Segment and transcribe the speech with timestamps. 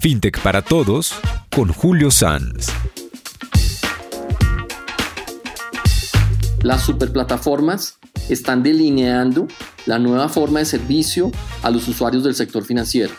[0.00, 1.12] FinTech para Todos
[1.54, 2.68] con Julio Sanz.
[6.62, 7.98] Las superplataformas
[8.30, 9.46] están delineando
[9.84, 11.30] la nueva forma de servicio
[11.62, 13.12] a los usuarios del sector financiero.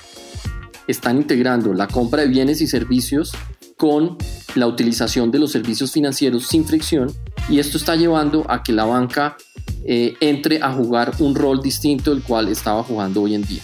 [0.88, 3.32] Están integrando la compra de bienes y servicios
[3.78, 4.18] con
[4.56, 7.14] la utilización de los servicios financieros sin fricción
[7.48, 9.38] y esto está llevando a que la banca
[9.86, 13.62] eh, entre a jugar un rol distinto del cual estaba jugando hoy en día.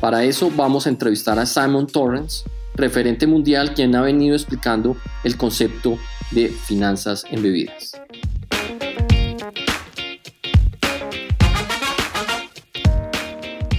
[0.00, 2.44] Para eso vamos a entrevistar a Simon Torrance,
[2.74, 5.98] referente mundial, quien ha venido explicando el concepto
[6.30, 8.00] de finanzas embebidas.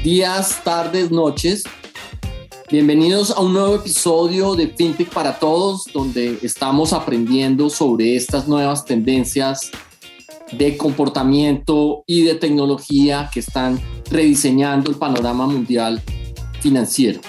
[0.03, 1.63] Días, tardes, noches.
[2.69, 8.83] Bienvenidos a un nuevo episodio de FinTech para Todos, donde estamos aprendiendo sobre estas nuevas
[8.83, 9.71] tendencias
[10.52, 16.02] de comportamiento y de tecnología que están rediseñando el panorama mundial
[16.61, 17.21] financiero.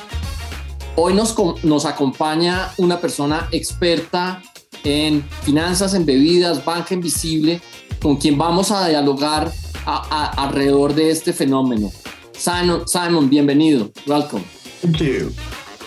[0.97, 4.43] Hoy nos, nos acompaña una persona experta
[4.85, 7.61] en finanzas embebidas, banca invisible,
[8.01, 9.53] con quien vamos a dialogar
[9.87, 11.91] alrededor de este fenómeno.
[12.33, 13.91] Simon, Simon, bienvenido.
[14.07, 14.45] Welcome.
[14.83, 15.33] Thank you.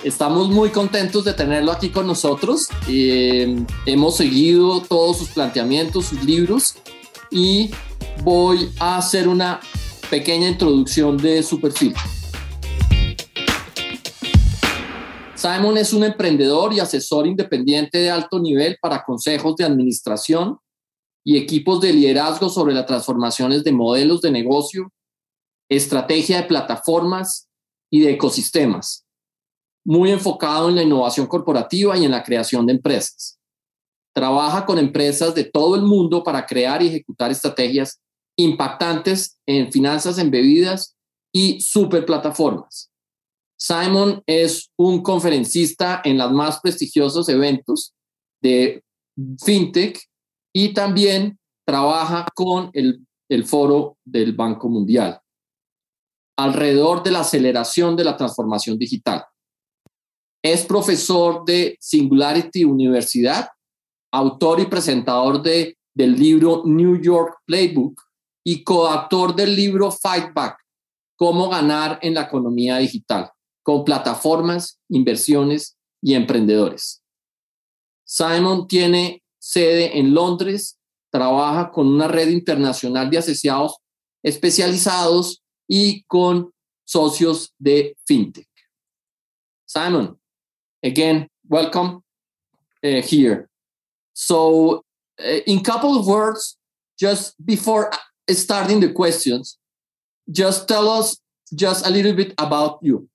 [0.03, 2.67] Estamos muy contentos de tenerlo aquí con nosotros.
[2.87, 6.75] Eh, hemos seguido todos sus planteamientos, sus libros
[7.31, 7.71] y
[8.21, 9.61] voy a hacer una
[10.09, 11.95] pequeña introducción de su perfil.
[15.43, 20.57] Simon es un emprendedor y asesor independiente de alto nivel para consejos de administración
[21.21, 24.89] y equipos de liderazgo sobre las transformaciones de modelos de negocio,
[25.69, 27.49] estrategia de plataformas
[27.91, 29.05] y de ecosistemas,
[29.85, 33.37] muy enfocado en la innovación corporativa y en la creación de empresas.
[34.15, 37.99] Trabaja con empresas de todo el mundo para crear y ejecutar estrategias
[38.37, 40.95] impactantes en finanzas embebidas
[41.33, 42.92] y superplataformas.
[43.63, 47.93] Simon es un conferencista en los más prestigiosos eventos
[48.41, 48.83] de
[49.41, 50.01] FinTech
[50.53, 55.21] y también trabaja con el, el foro del Banco Mundial
[56.35, 59.23] alrededor de la aceleración de la transformación digital.
[60.43, 63.49] Es profesor de Singularity Universidad,
[64.11, 68.01] autor y presentador de, del libro New York Playbook,
[68.45, 70.57] y coautor del libro Fight Back,
[71.15, 73.31] Cómo ganar en la economía digital,
[73.63, 77.01] con plataformas, inversiones y emprendedores.
[78.05, 80.77] Simon tiene sede en Londres,
[81.09, 83.77] trabaja con una red internacional de asociados
[84.23, 86.53] especializados y con
[86.85, 88.47] socios de FinTech.
[89.65, 90.17] Simon,
[90.83, 92.01] again, welcome
[92.83, 93.49] uh, here.
[94.13, 94.83] So,
[95.19, 96.57] uh, in couple of words,
[96.97, 97.91] just before
[98.29, 99.57] starting the questions,
[100.31, 101.19] just tell us
[101.53, 103.09] just a little bit about you.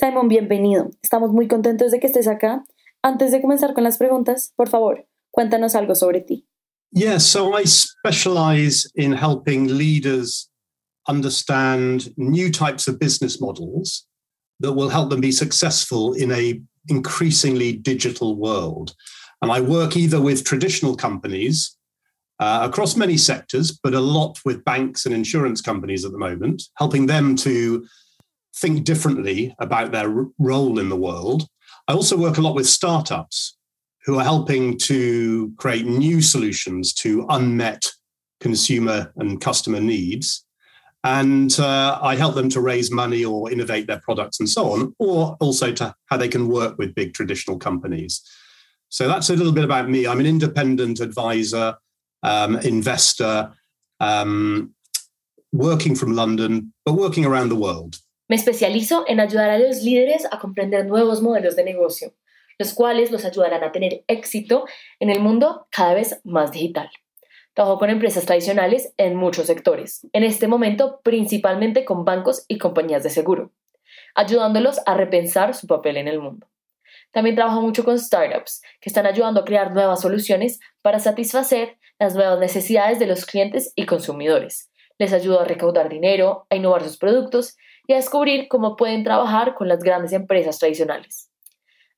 [0.00, 0.90] Simon, bienvenido.
[1.02, 2.64] Estamos muy contentos de que estés acá.
[3.02, 6.46] Antes de comenzar con las preguntas, por favor, cuéntanos algo sobre ti.
[6.90, 10.48] Yeah, so I specialize in helping leaders
[11.06, 14.06] understand new types of business models
[14.60, 18.94] that will help them be successful in a increasingly digital world.
[19.42, 21.76] And I work either with traditional companies
[22.38, 26.62] uh, across many sectors, but a lot with banks and insurance companies at the moment,
[26.78, 27.84] helping them to
[28.56, 31.46] think differently about their role in the world.
[31.88, 33.56] I also work a lot with startups
[34.04, 37.90] who are helping to create new solutions to unmet
[38.40, 40.44] consumer and customer needs.
[41.04, 44.94] And uh, I help them to raise money or innovate their products and so on,
[44.98, 48.22] or also to how they can work with big traditional companies.
[48.88, 50.06] So that's a little bit about me.
[50.06, 51.76] I'm an independent advisor
[52.22, 53.52] um, investor,
[53.98, 54.74] um,
[55.52, 57.98] working from London, but working around the world.
[58.30, 62.14] Me especializo en ayudar a los líderes a comprender nuevos modelos de negocio,
[62.60, 64.66] los cuales los ayudarán a tener éxito
[65.00, 66.88] en el mundo cada vez más digital.
[67.54, 73.02] Trabajo con empresas tradicionales en muchos sectores, en este momento principalmente con bancos y compañías
[73.02, 73.50] de seguro,
[74.14, 76.46] ayudándolos a repensar su papel en el mundo.
[77.10, 82.14] También trabajo mucho con startups que están ayudando a crear nuevas soluciones para satisfacer las
[82.14, 84.70] nuevas necesidades de los clientes y consumidores.
[85.00, 87.56] Les ayudo a recaudar dinero, a innovar sus productos
[87.90, 91.28] y descubrir cómo pueden trabajar con las grandes empresas tradicionales.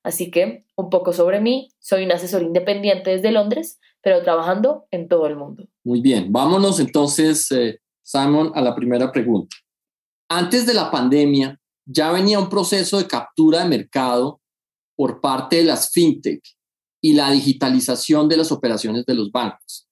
[0.01, 5.07] Así que, un poco sobre mí, soy un asesor independiente desde Londres, pero trabajando en
[5.07, 5.67] todo el mundo.
[5.83, 9.55] Muy bien, vámonos entonces, eh, Simon, a la primera pregunta.
[10.29, 14.41] Antes de la pandemia, ya venía un proceso de captura de mercado
[14.95, 16.41] por parte de las fintech
[17.01, 19.87] y la digitalización de las operaciones de los bancos.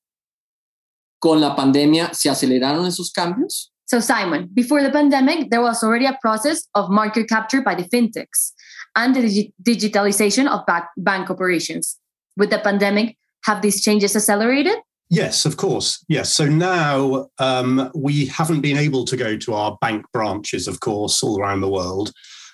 [1.19, 3.70] ¿Con la pandemia se aceleraron esos cambios?
[3.91, 7.83] So, Simon, before the pandemic, there was already a process of market capture by the
[7.83, 8.53] fintechs
[8.95, 10.61] and the digi digitalization of
[10.95, 11.99] bank operations.
[12.37, 14.77] With the pandemic, have these changes accelerated?
[15.09, 16.01] Yes, of course.
[16.07, 16.31] Yes.
[16.31, 21.21] So now um, we haven't been able to go to our bank branches, of course,
[21.21, 22.13] all around the world.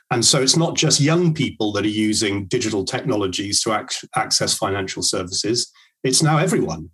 [0.09, 4.57] And so it's not just young people that are using digital technologies to ac- access
[4.57, 5.71] financial services,
[6.03, 6.89] it's now everyone.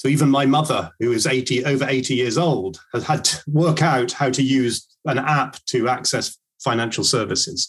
[0.00, 3.82] So even my mother, who is 80, over 80 years old, has had to work
[3.82, 7.68] out how to use an app to access financial services.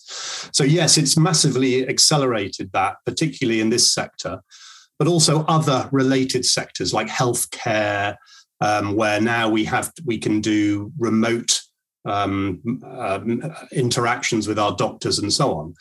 [0.54, 4.40] So, yes, it's massively accelerated that, particularly in this sector
[5.02, 8.16] but also other related sectors like healthcare,
[8.60, 11.60] um, where now we have we can do remote
[12.06, 13.42] um, um,
[13.72, 15.74] interactions with our doctors and so on.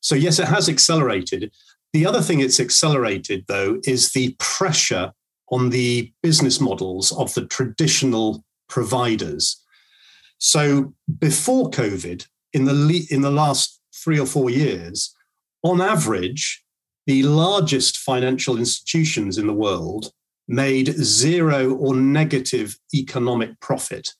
[0.00, 1.52] So yes, it has accelerated.
[1.92, 5.12] The other thing it's accelerated though is the pressure
[5.50, 9.62] on the business models of the traditional providers.
[10.38, 15.14] So before COVID, in the in the last three or four years,
[15.62, 16.64] on average,
[17.06, 20.12] the largest financial institutions in the world
[20.48, 24.10] made zero or negative economic profit.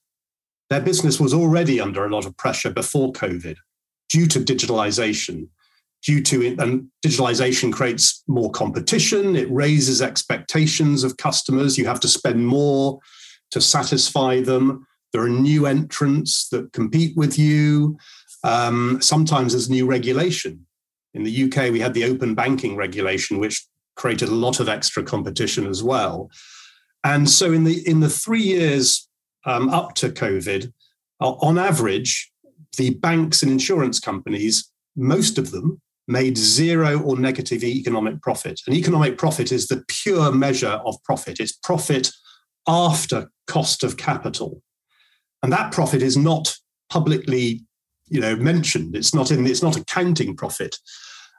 [0.69, 3.57] Their business was already under a lot of pressure before COVID
[4.09, 5.49] due to digitalization.
[6.03, 11.77] Due to it, and digitalization creates more competition, it raises expectations of customers.
[11.77, 12.99] You have to spend more
[13.51, 14.87] to satisfy them.
[15.13, 17.99] There are new entrants that compete with you.
[18.45, 20.67] Um, sometimes there's new regulation
[21.15, 23.67] in the UK, we had the open banking regulation, which
[23.97, 26.31] created a lot of extra competition as well.
[27.03, 29.09] And so, in the in the three years
[29.45, 30.73] um, up to COVID,
[31.21, 32.31] uh, on average,
[32.77, 35.81] the banks and insurance companies, most of them,
[36.11, 38.61] made zero or negative economic profit.
[38.67, 41.41] And economic profit is the pure measure of profit.
[41.41, 42.11] It's profit
[42.67, 44.63] after cost of capital,
[45.43, 46.57] and that profit is not
[46.91, 47.65] publicly
[48.09, 48.95] you know mentioned.
[48.97, 50.77] It's not in it's not accounting profit.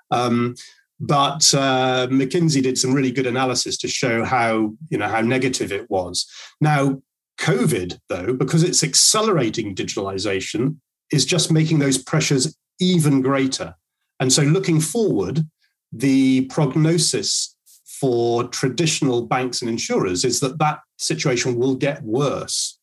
[0.09, 0.55] Um,
[0.99, 5.71] but uh, McKinsey did some really good analysis to show how you know how negative
[5.71, 6.27] it was.
[6.59, 7.01] Now,
[7.39, 10.77] COVID though, because it's accelerating digitalization,
[11.11, 13.75] is just making those pressures even greater.
[14.21, 15.45] And so, looking forward,
[15.91, 17.57] the prognosis
[17.99, 22.79] for traditional banks and insurers is that that situation will get worse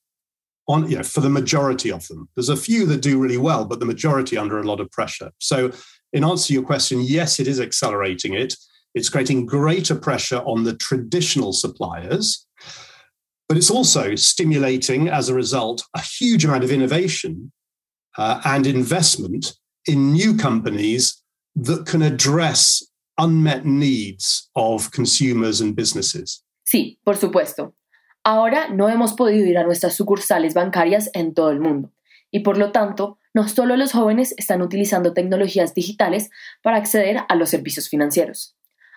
[0.68, 2.28] on you know for the majority of them.
[2.34, 5.30] There's a few that do really well but the majority under a lot of pressure.
[5.38, 5.72] So
[6.12, 8.54] in answer to your question yes it is accelerating it.
[8.94, 12.46] It's creating greater pressure on the traditional suppliers
[13.48, 17.52] but it's also stimulating as a result a huge amount of innovation
[18.16, 19.54] uh, and investment
[19.86, 21.22] in new companies
[21.62, 22.84] that can address
[23.16, 27.74] unmet needs of consumers and businesses Sí, por supuesto.
[28.22, 31.94] Ahora no hemos podido ir a nuestras sucursales bancarias en todo el mundo
[32.30, 36.28] y por lo tanto no solo los jóvenes están utilizando tecnologías digitales
[36.60, 38.54] para acceder a los servicios financieros.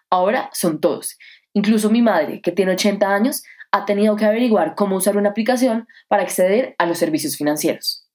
[0.09, 1.17] Ahora son todos.
[1.53, 5.87] Incluso mi madre, que tiene 80 años, ha tenido que averiguar cómo usar una aplicación
[6.09, 8.05] para acceder a los servicios financieros.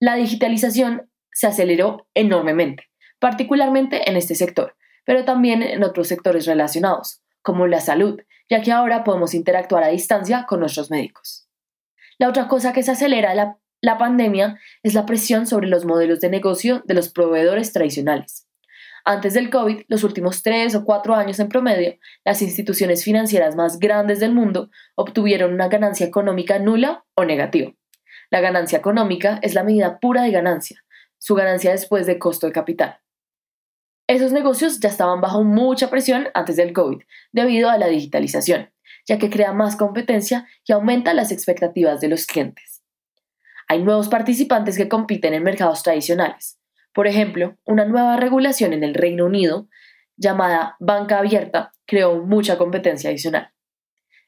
[0.00, 2.84] La digitalización se aceleró enormemente,
[3.26, 8.70] particularmente en este sector, pero también en otros sectores relacionados, como la salud, ya que
[8.70, 11.48] ahora podemos interactuar a distancia con nuestros médicos.
[12.18, 16.20] La otra cosa que se acelera la, la pandemia es la presión sobre los modelos
[16.20, 18.46] de negocio de los proveedores tradicionales.
[19.04, 23.80] Antes del COVID, los últimos tres o cuatro años en promedio, las instituciones financieras más
[23.80, 27.72] grandes del mundo obtuvieron una ganancia económica nula o negativa.
[28.30, 30.84] La ganancia económica es la medida pura de ganancia,
[31.18, 33.00] su ganancia después de costo de capital.
[34.08, 38.70] Esos negocios ya estaban bajo mucha presión antes del COVID debido a la digitalización,
[39.06, 42.82] ya que crea más competencia y aumenta las expectativas de los clientes.
[43.68, 46.60] Hay nuevos participantes que compiten en mercados tradicionales.
[46.92, 49.68] Por ejemplo, una nueva regulación en el Reino Unido,
[50.16, 53.52] llamada banca abierta, creó mucha competencia adicional.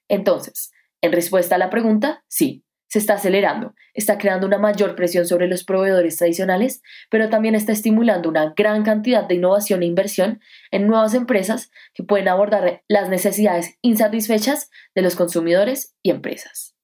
[0.09, 5.27] Entonces, en respuesta a la pregunta, sí, se está acelerando, está creando una mayor presión
[5.27, 10.41] sobre los proveedores tradicionales, pero también está estimulando una gran cantidad de innovación e inversión
[10.71, 16.75] en nuevas empresas que pueden abordar las necesidades insatisfechas de los consumidores y empresas.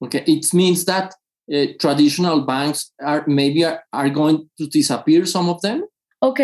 [0.00, 1.12] Okay, it means that
[1.48, 5.84] uh, traditional banks are maybe are, are going to disappear, some of them?
[6.18, 6.40] Ok,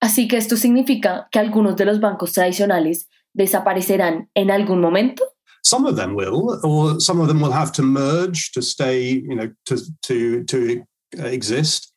[0.00, 5.24] así que esto significa que algunos de los bancos tradicionales desaparecerán en algún momento.
[5.68, 9.34] Some of them will, or some of them will have to merge to stay, you
[9.34, 9.76] know, to
[10.08, 11.92] to to exist.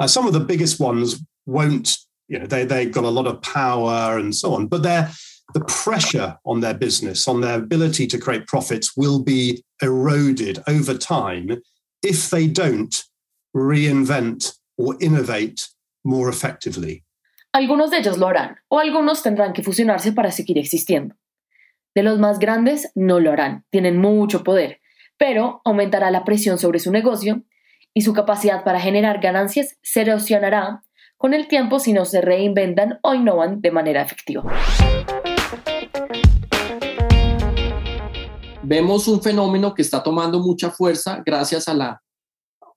[0.00, 3.40] Uh, some of the biggest ones won't, you know, they they've got a lot of
[3.42, 5.08] power and so on, but they're
[5.54, 10.94] the pressure on their business, on their ability to create profits, will be eroded over
[10.96, 11.62] time
[12.02, 13.04] if they don't
[13.54, 15.68] reinvent or innovate
[16.04, 17.04] more effectively.
[17.54, 21.14] Algunos de ellos lo harán, o algunos tendrán que fusionarse para seguir existiendo.
[21.94, 24.80] De los más grandes no lo harán, tienen mucho poder,
[25.18, 27.42] pero aumentará la presión sobre su negocio
[27.92, 30.84] y su capacidad para generar ganancias se erosionará
[31.18, 34.42] con el tiempo si no se reinventan o innovan de manera efectiva.
[38.62, 42.02] Vemos un fenómeno que está tomando mucha fuerza gracias a la,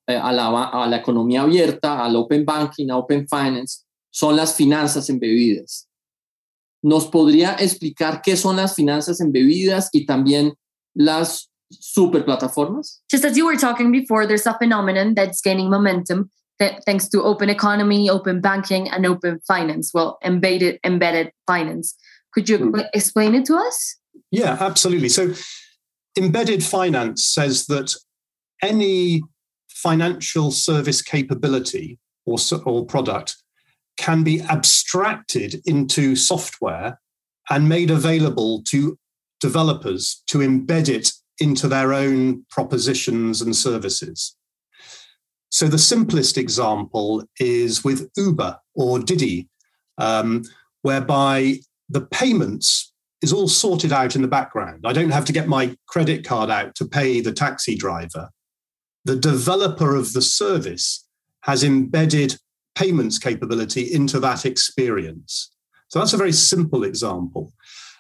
[0.07, 4.53] eh, a la, a la economía abierta, al open banking, a open finance, son las
[4.53, 5.88] finanzas embebidas.
[6.84, 10.53] ¿Nos podría explicar qué son las finanzas embebidas y también
[10.94, 13.01] las superplataformas?
[13.10, 16.29] Just as you were talking before, there's a phenomenon that's gaining momentum
[16.60, 19.91] th- thanks to open economy, open banking, and open finance.
[19.94, 21.96] Well, embedded embedded finance.
[22.34, 22.79] Could you Hmm.
[22.94, 23.98] explain it to us?
[24.32, 25.10] Yeah, absolutely.
[25.10, 25.34] So,
[26.17, 27.96] embedded finance says that
[28.62, 29.22] any
[29.70, 33.38] financial service capability or, or product
[33.97, 36.99] can be abstracted into software
[37.49, 38.97] and made available to
[39.39, 44.35] developers to embed it into their own propositions and services.
[45.49, 49.47] So, the simplest example is with Uber or Didi,
[49.97, 50.43] um,
[50.81, 51.59] whereby
[51.89, 54.83] the payments is all sorted out in the background.
[54.85, 58.29] I don't have to get my credit card out to pay the taxi driver.
[59.05, 61.07] The developer of the service
[61.41, 62.37] has embedded
[62.75, 65.51] payments capability into that experience.
[65.88, 67.53] So that's a very simple example.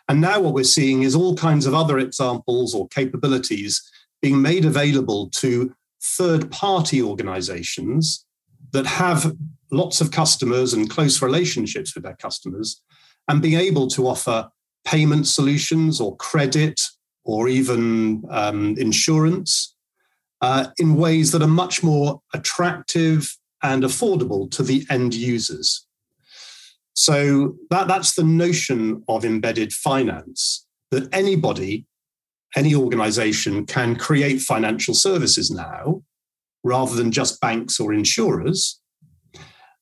[0.07, 3.81] And now what we're seeing is all kinds of other examples or capabilities
[4.21, 8.25] being made available to third party organizations
[8.71, 9.35] that have
[9.71, 12.81] lots of customers and close relationships with their customers
[13.27, 14.49] and being able to offer
[14.85, 16.79] payment solutions or credit
[17.23, 19.75] or even um, insurance
[20.41, 25.85] uh, in ways that are much more attractive and affordable to the end users.
[26.93, 31.85] So that, that's the notion of embedded finance that anybody,
[32.55, 36.03] any organization can create financial services now
[36.63, 38.79] rather than just banks or insurers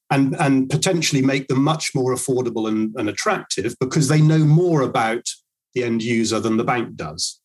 [0.09, 4.81] and, and potentially make them much more affordable and, and attractive because they know more
[4.81, 5.27] about
[5.73, 7.39] the end user than the bank does.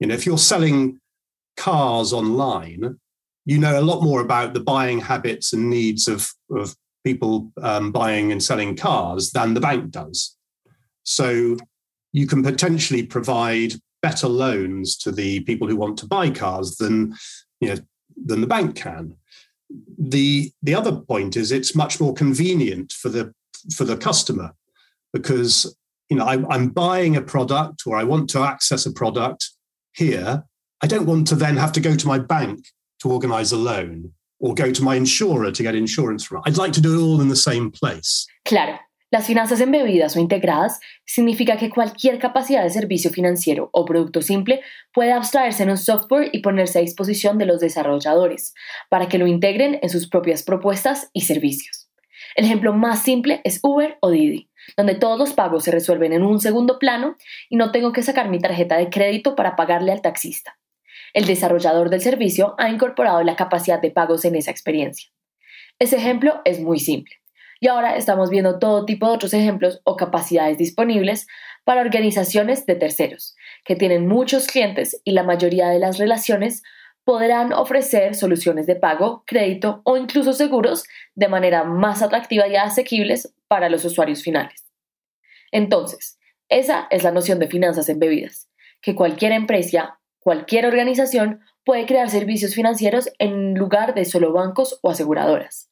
[0.00, 1.00] You know, if you're selling
[1.56, 2.98] cars online,
[3.44, 6.74] you know a lot more about the buying habits and needs of, of
[7.04, 10.36] people um, buying and selling cars than the bank does.
[11.02, 11.58] So
[12.12, 17.14] you can potentially provide better loans to the people who want to buy cars than
[17.60, 17.76] you know
[18.24, 19.16] than the bank can.
[19.98, 23.34] The the other point is it's much more convenient for the
[23.74, 24.54] for the customer
[25.12, 25.76] because
[26.08, 29.50] you know I, I'm buying a product or I want to access a product
[29.92, 30.44] here.
[30.82, 32.66] I don't want to then have to go to my bank
[33.04, 36.42] to organize a loan or go to my insurer to get insurance from.
[36.46, 38.26] I'd like to do it all in the same place.
[38.44, 38.78] Claro,
[39.10, 44.62] las finanzas embebidas o integradas significa que cualquier capacidad de servicio financiero o producto simple
[44.92, 48.54] puede abstraerse en un software y ponerse a disposición de los desarrolladores
[48.88, 51.90] para que lo integren en sus propias propuestas y servicios.
[52.34, 56.24] El ejemplo más simple es Uber o Didi, donde todos los pagos se resuelven en
[56.24, 57.16] un segundo plano
[57.50, 60.58] y no tengo que sacar mi tarjeta de crédito para pagarle al taxista.
[61.14, 65.10] El desarrollador del servicio ha incorporado la capacidad de pagos en esa experiencia.
[65.78, 67.14] Ese ejemplo es muy simple.
[67.60, 71.26] Y ahora estamos viendo todo tipo de otros ejemplos o capacidades disponibles
[71.62, 76.62] para organizaciones de terceros, que tienen muchos clientes y la mayoría de las relaciones
[77.04, 83.32] podrán ofrecer soluciones de pago, crédito o incluso seguros de manera más atractiva y asequibles
[83.46, 84.64] para los usuarios finales.
[85.52, 86.18] Entonces,
[86.48, 88.48] esa es la noción de finanzas embebidas,
[88.80, 94.90] que cualquier empresa, cualquier organización puede crear servicios financieros en lugar de solo bancos o
[94.90, 95.70] aseguradoras,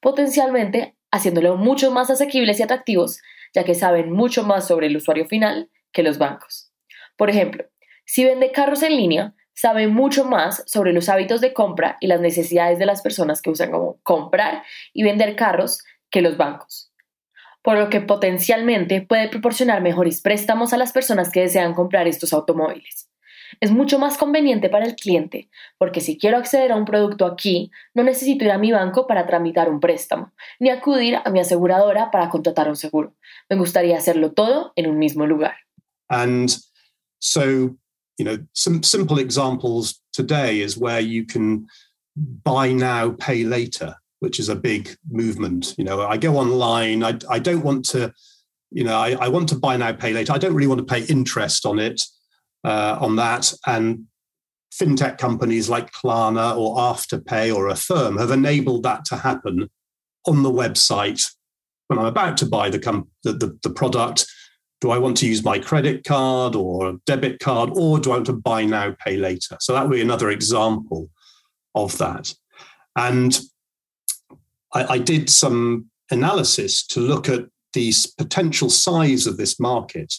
[0.00, 3.22] potencialmente haciéndolo mucho más asequibles y atractivos,
[3.54, 6.70] ya que saben mucho más sobre el usuario final que los bancos.
[7.16, 7.64] Por ejemplo,
[8.04, 12.20] si vende carros en línea, sabe mucho más sobre los hábitos de compra y las
[12.20, 16.92] necesidades de las personas que usan como comprar y vender carros que los bancos,
[17.62, 22.34] por lo que potencialmente puede proporcionar mejores préstamos a las personas que desean comprar estos
[22.34, 23.08] automóviles.
[23.60, 27.70] Es mucho más conveniente para el cliente, porque si quiero acceder a un producto aquí,
[27.94, 32.10] no necesito ir a mi banco para tramitar un préstamo, ni acudir a mi aseguradora
[32.10, 33.14] para contratar un seguro.
[33.48, 35.54] Me gustaría hacerlo todo en un mismo lugar.
[36.08, 36.54] And
[37.20, 37.76] so,
[38.18, 41.66] you know, some simple examples today is where you can
[42.44, 45.74] buy now, pay later, which is a big movement.
[45.76, 48.12] You know, I go online, I, I don't want to,
[48.70, 50.32] you know, I, I want to buy now, pay later.
[50.32, 52.02] I don't really want to pay interest on it,
[52.64, 53.52] uh, on that.
[53.66, 54.06] And
[54.72, 59.70] fintech companies like Klarna or Afterpay or Affirm have enabled that to happen
[60.26, 61.24] on the website
[61.88, 64.26] when I'm about to buy the, com- the, the, the product.
[64.80, 68.26] Do I want to use my credit card or debit card, or do I want
[68.26, 69.56] to buy now, pay later?
[69.60, 71.08] So that would be another example
[71.74, 72.34] of that.
[72.96, 73.38] And
[74.74, 80.14] I, I did some analysis to look at the potential size of this market.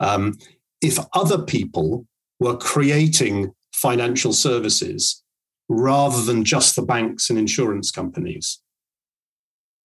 [0.00, 0.38] Um,
[0.86, 2.06] if other people
[2.38, 5.22] were creating financial services
[5.68, 8.60] rather than just the banks and insurance companies,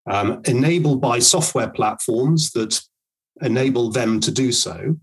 [0.10, 2.81] um, enabled by software platforms that
[3.41, 4.96] enable them to do so.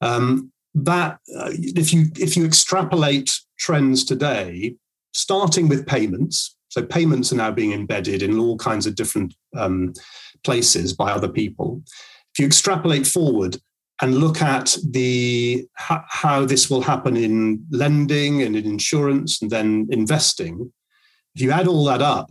[0.00, 4.76] Um, that uh, if you if you extrapolate trends today,
[5.12, 6.56] starting with payments.
[6.68, 9.94] So payments are now being embedded in all kinds of different um,
[10.44, 11.82] places by other people.
[11.86, 13.56] If you extrapolate forward
[14.00, 19.88] and look at the how this will happen in lending and in insurance and then
[19.90, 20.72] investing,
[21.34, 22.30] if you add all that up,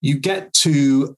[0.00, 1.16] you get to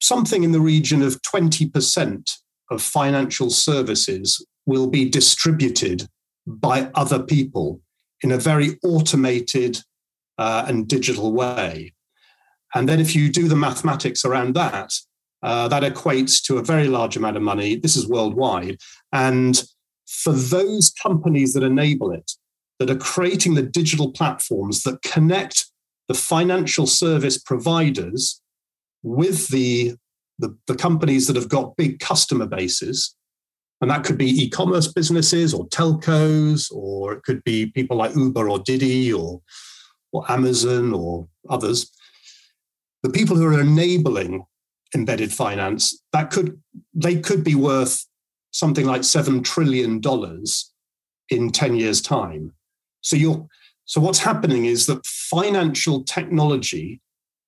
[0.00, 2.38] something in the region of 20%
[2.70, 6.08] of financial services will be distributed
[6.46, 7.80] by other people
[8.22, 9.80] in a very automated
[10.38, 11.92] uh, and digital way.
[12.74, 14.92] And then if you do the mathematics around that,
[15.42, 17.76] uh, that equates to a very large amount of money.
[17.76, 18.78] This is worldwide.
[19.12, 19.62] And
[20.06, 22.32] for those companies that enable it,
[22.78, 25.66] that are creating the digital platforms that connect
[26.08, 28.40] the financial service providers
[29.02, 29.94] with the,
[30.38, 33.14] the, the companies that have got big customer bases,
[33.80, 38.14] and that could be e commerce businesses or telcos, or it could be people like
[38.14, 39.40] Uber or Didi or
[40.12, 41.90] or Amazon or others,
[43.02, 44.44] the people who are enabling
[44.94, 46.60] embedded finance, that could
[46.94, 48.06] they could be worth
[48.50, 50.72] something like seven trillion dollars
[51.28, 52.52] in 10 years' time.
[53.00, 53.46] So you're
[53.84, 57.00] so what's happening is that financial technology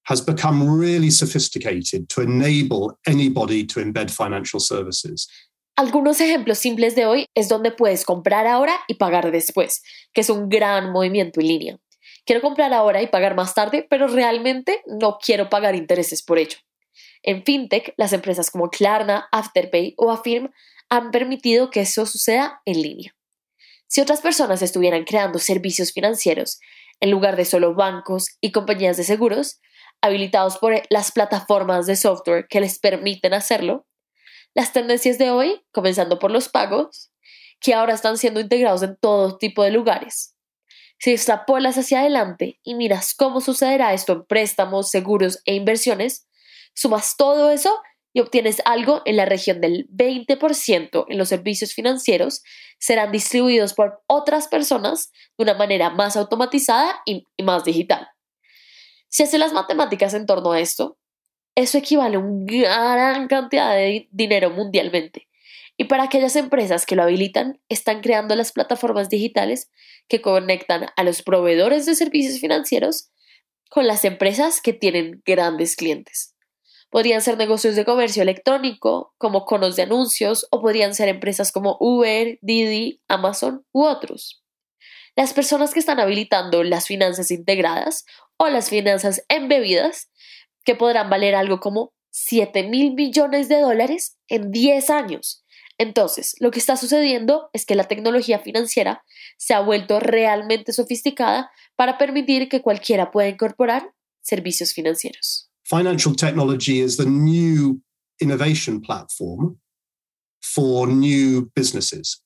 [0.04, 5.28] has become really sophisticated to enable anybody to embed financial services.
[5.76, 10.30] Algunos ejemplos simples de hoy es donde puedes comprar ahora y pagar después, que es
[10.30, 11.78] un gran movimiento en línea.
[12.24, 16.58] Quiero comprar ahora y pagar más tarde, pero realmente no quiero pagar intereses por ello.
[17.24, 20.52] En FinTech, las empresas como Klarna, Afterpay o Affirm
[20.90, 23.16] han permitido que eso suceda en línea.
[23.88, 26.60] Si otras personas estuvieran creando servicios financieros
[27.00, 29.60] en lugar de solo bancos y compañías de seguros,
[30.02, 33.86] habilitados por las plataformas de software que les permiten hacerlo,
[34.54, 37.10] las tendencias de hoy, comenzando por los pagos,
[37.58, 40.34] que ahora están siendo integrados en todo tipo de lugares,
[40.98, 46.26] si extrapolas hacia adelante y miras cómo sucederá esto en préstamos, seguros e inversiones,
[46.74, 47.80] sumas todo eso
[48.12, 52.42] y obtienes algo en la región del 20% en los servicios financieros
[52.78, 58.08] serán distribuidos por otras personas de una manera más automatizada y, más digital.
[59.08, 60.96] Si haces las matemáticas en torno a esto,
[61.56, 65.28] eso equivale a una gran cantidad de dinero mundialmente.
[65.76, 69.70] Y para aquellas empresas que lo habilitan, están creando las plataformas digitales
[70.08, 73.10] que conectan a los proveedores de servicios financieros
[73.70, 76.33] con las empresas que tienen grandes clientes.
[76.94, 81.76] Podrían ser negocios de comercio electrónico, como conos de anuncios, o podrían ser empresas como
[81.80, 84.44] Uber, Didi, Amazon u otros.
[85.16, 88.04] Las personas que están habilitando las finanzas integradas
[88.36, 90.08] o las finanzas embebidas,
[90.64, 95.44] que podrán valer algo como 7 mil millones de dólares en 10 años,
[95.78, 99.04] entonces, lo que está sucediendo es que la tecnología financiera
[99.36, 105.50] se ha vuelto realmente sofisticada para permitir que cualquiera pueda incorporar servicios financieros.
[105.64, 107.80] Financial technology is the new
[108.20, 109.58] innovation platform
[110.42, 112.20] for new businesses.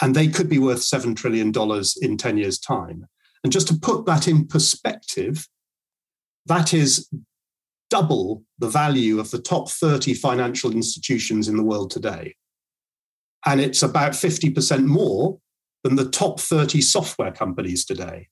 [0.00, 1.52] And they could be worth $7 trillion
[2.00, 3.06] in 10 years' time.
[3.42, 5.46] And just to put that in perspective,
[6.46, 7.08] that is
[7.90, 12.34] double the value of the top 30 financial institutions in the world today
[13.46, 15.38] and it's about 50% more
[15.82, 18.28] than the top 30 software companies today.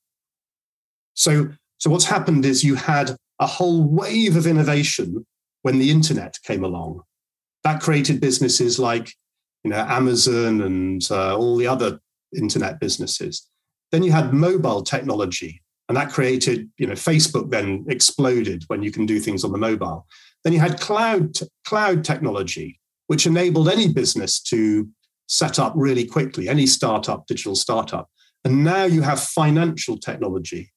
[1.15, 5.27] So, so what's happened is you had a whole wave of innovation
[5.63, 7.03] when the internet came along.
[7.65, 9.13] That created businesses like
[9.65, 11.99] you know Amazon and uh, all the other
[12.37, 13.49] internet businesses.
[13.91, 18.93] Then you had mobile technology, and that created, you know, Facebook then exploded when you
[18.93, 20.07] can do things on the mobile.
[20.45, 21.35] Then you had cloud
[21.67, 24.89] cloud technology, which enabled any business to
[25.27, 28.09] set up really quickly, any startup, digital startup.
[28.45, 30.73] And now you have financial technology,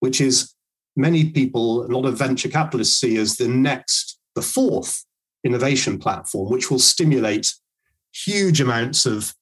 [0.00, 0.53] which is
[0.96, 5.04] many people, a lot of venture capitalists see as the next, the fourth
[5.44, 7.52] innovation platform, which will stimulate
[8.12, 9.34] huge amounts of,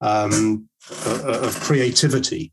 [0.00, 0.68] um,
[1.24, 2.52] of creativity.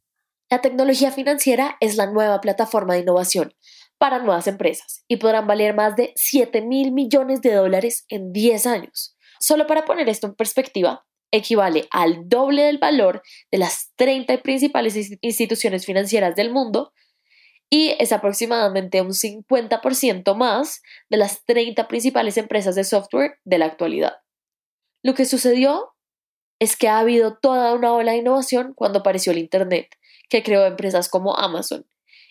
[0.49, 3.53] La tecnología financiera es la nueva plataforma de innovación
[3.97, 8.67] para nuevas empresas y podrán valer más de 7 mil millones de dólares en 10
[8.67, 9.17] años.
[9.39, 14.95] Solo para poner esto en perspectiva, equivale al doble del valor de las 30 principales
[15.21, 16.93] instituciones financieras del mundo
[17.69, 23.65] y es aproximadamente un 50% más de las 30 principales empresas de software de la
[23.65, 24.13] actualidad.
[25.03, 25.93] Lo que sucedió
[26.59, 29.97] es que ha habido toda una ola de innovación cuando apareció el Internet,
[30.29, 31.85] que creó empresas como Amazon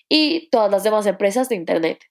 [0.09, 2.05] y todas las demás empresas de Internet.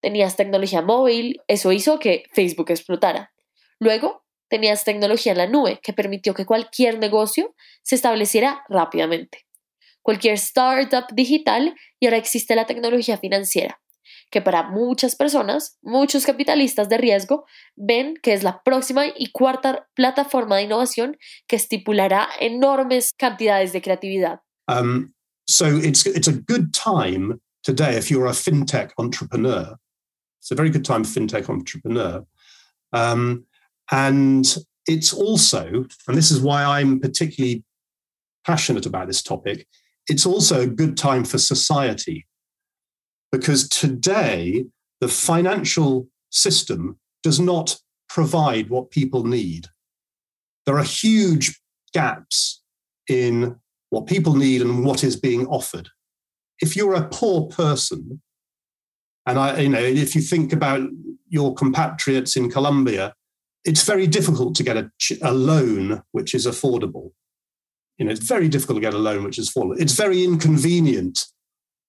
[0.00, 3.32] Tenías tecnología móvil, eso hizo que Facebook explotara.
[3.78, 9.46] Luego, tenías tecnología en la nube que permitió que cualquier negocio se estableciera rápidamente.
[10.02, 13.80] Cualquier startup digital y ahora existe la tecnología financiera,
[14.30, 17.44] que para muchas personas, muchos capitalistas de riesgo,
[17.76, 23.80] ven que es la próxima y cuarta plataforma de innovación que estipulará enormes cantidades de
[23.80, 24.40] creatividad.
[24.68, 25.14] Um,
[25.46, 29.76] so it's, it's a good time today if you're a fintech entrepreneur.
[30.40, 32.24] It's a very good time fintech entrepreneur.
[32.92, 33.46] Um,
[33.90, 34.46] And
[34.86, 37.62] it's also, and this is why I'm particularly
[38.46, 39.66] passionate about this topic,
[40.08, 42.26] it's also a good time for society.
[43.30, 44.66] Because today,
[45.00, 49.68] the financial system does not provide what people need.
[50.66, 51.60] There are huge
[51.94, 52.62] gaps
[53.08, 53.56] in
[53.90, 55.88] what people need and what is being offered.
[56.60, 58.20] If you're a poor person,
[59.26, 60.88] and I, you know, if you think about
[61.28, 63.14] your compatriots in Colombia
[63.64, 64.90] it's very difficult to get a,
[65.22, 67.12] a loan which is affordable.
[68.02, 69.78] You know, it's very difficult to get a loan which is affordable.
[69.78, 71.24] It's very inconvenient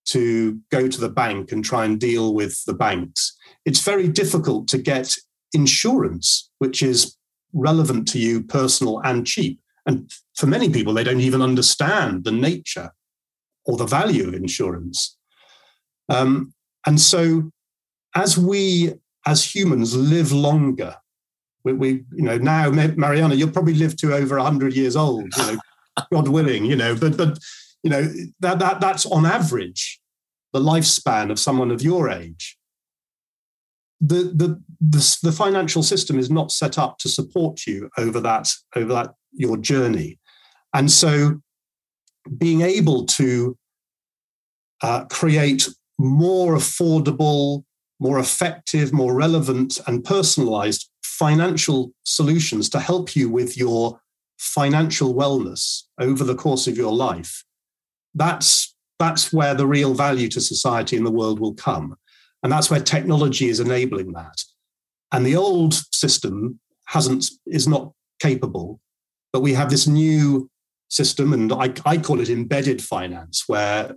[0.10, 3.36] to go to the bank and try and deal with the banks.
[3.66, 5.16] It's very difficult to get
[5.54, 7.18] insurance, which is
[7.52, 9.60] relevant to you, personal and cheap.
[9.88, 12.92] And for many people, they don't even understand the nature
[13.66, 15.18] or the value of insurance.
[16.10, 16.54] Um,
[16.86, 17.50] and so,
[18.16, 18.94] as we
[19.26, 20.96] as humans live longer,
[21.64, 25.44] we, we you know now mariana you'll probably live to over 100 years old you
[25.44, 25.58] know
[26.12, 27.38] god willing you know but but
[27.84, 28.04] you know
[28.40, 30.02] that, that that's on average
[30.54, 32.58] the lifespan of someone of your age.
[34.00, 38.50] The, the the the financial system is not set up to support you over that
[38.76, 40.20] over that your journey.
[40.74, 41.42] And so
[42.38, 43.58] being able to
[44.82, 47.64] uh, create more affordable
[48.00, 54.02] more effective more relevant and personalized financial solutions to help you with your
[54.44, 57.44] financial wellness over the course of your life,
[58.14, 61.96] that's, that's where the real value to society and the world will come.
[62.44, 64.44] And that's where technology is enabling that.
[65.12, 68.82] And the old system hasn't, is not capable,
[69.32, 70.50] but we have this new
[70.90, 73.96] system, and I, I call it embedded finance, where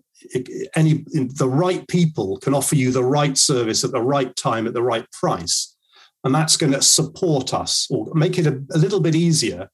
[0.74, 4.72] any the right people can offer you the right service at the right time at
[4.72, 5.76] the right price
[6.24, 9.68] and that's going to support us or make it a, a little bit easier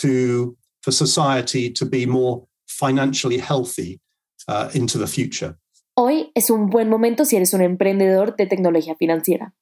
[0.00, 4.00] to for society to be more financially healthy
[4.48, 5.56] uh, into the future.
[5.94, 9.54] Hoy es un buen momento si eres un emprendedor de tecnología financiera,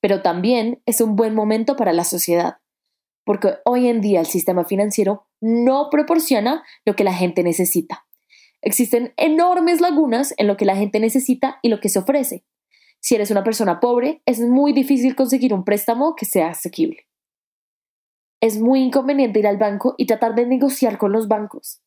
[0.00, 2.58] pero también es un buen momento para la sociedad,
[3.24, 8.06] porque hoy en día el sistema financiero no proporciona lo que la gente necesita.
[8.60, 12.44] Existen enormes lagunas en lo que la gente necesita y lo que se ofrece.
[13.00, 17.07] Si eres una persona pobre, es muy difícil conseguir un préstamo que sea asequible.
[18.40, 21.80] Es muy inconveniente ir al banco y tratar de negociar con los bancos.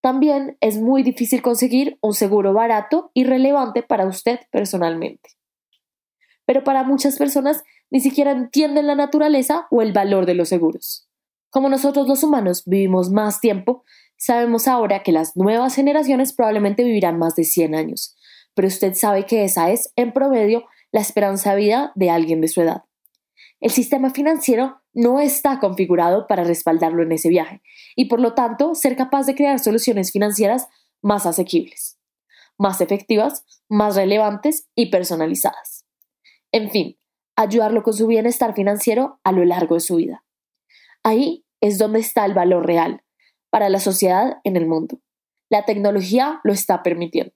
[0.00, 5.30] También es muy difícil conseguir un seguro barato y relevante para usted personalmente.
[6.44, 11.08] Pero para muchas personas ni siquiera entienden la naturaleza o el valor de los seguros.
[11.50, 13.84] Como nosotros los humanos vivimos más tiempo,
[14.16, 18.16] sabemos ahora que las nuevas generaciones probablemente vivirán más de 100 años,
[18.54, 22.48] pero usted sabe que esa es, en promedio, la esperanza de vida de alguien de
[22.48, 22.84] su edad.
[23.60, 27.62] El sistema financiero no está configurado para respaldarlo en ese viaje
[27.96, 30.68] y por lo tanto ser capaz de crear soluciones financieras
[31.00, 31.98] más asequibles,
[32.58, 35.86] más efectivas, más relevantes y personalizadas.
[36.52, 36.98] En fin,
[37.36, 40.24] ayudarlo con su bienestar financiero a lo largo de su vida.
[41.02, 43.02] Ahí es donde está el valor real,
[43.50, 44.98] para la sociedad en el mundo.
[45.50, 47.34] La tecnología lo está permitiendo.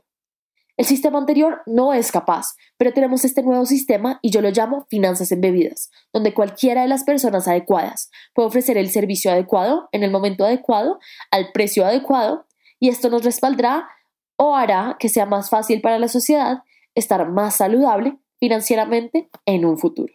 [0.78, 4.86] El sistema anterior no es capaz, pero tenemos este nuevo sistema y yo lo llamo
[4.90, 10.10] finanzas embebidas, donde cualquiera de las personas adecuadas puede ofrecer el servicio adecuado en el
[10.10, 10.98] momento adecuado,
[11.30, 12.46] al precio adecuado,
[12.78, 13.88] y esto nos respaldará
[14.36, 16.58] o hará que sea más fácil para la sociedad
[16.94, 20.12] estar más saludable financieramente en un futuro.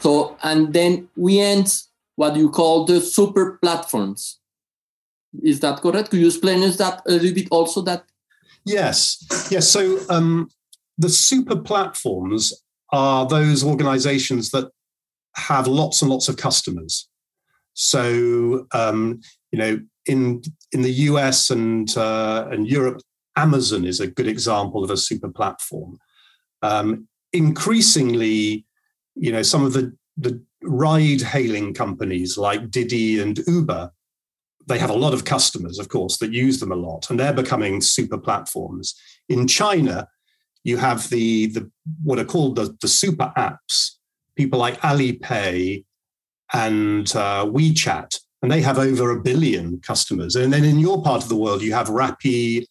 [0.00, 1.68] So, and then we end
[2.16, 4.38] what you call the super platforms.
[5.42, 6.10] Is that correct?
[6.10, 8.04] Could you explain us that a little bit also that?
[8.64, 9.24] Yes.
[9.50, 9.68] Yes.
[9.70, 10.48] So um,
[10.98, 12.52] the super platforms
[12.92, 14.70] are those organizations that
[15.36, 17.08] have lots and lots of customers.
[17.74, 19.20] So, um,
[19.52, 23.02] you know, in in the US and uh, and Europe,
[23.36, 25.98] Amazon is a good example of a super platform.
[26.62, 28.64] Um, increasingly,
[29.14, 33.92] you know, some of the the ride hailing companies like Didi and Uber
[34.66, 37.32] they have a lot of customers, of course, that use them a lot, and they're
[37.32, 38.94] becoming super platforms.
[39.28, 40.08] In China,
[40.64, 41.70] you have the, the
[42.02, 43.92] what are called the, the super apps,
[44.36, 45.84] people like Alipay
[46.52, 50.34] and uh, WeChat, and they have over a billion customers.
[50.36, 52.66] And then in your part of the world, you have Rappi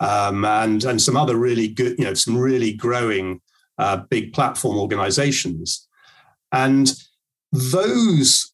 [0.00, 3.40] um, and and some other really good, you know, some really growing
[3.78, 5.88] uh, big platform organizations,
[6.52, 6.92] and
[7.52, 8.52] those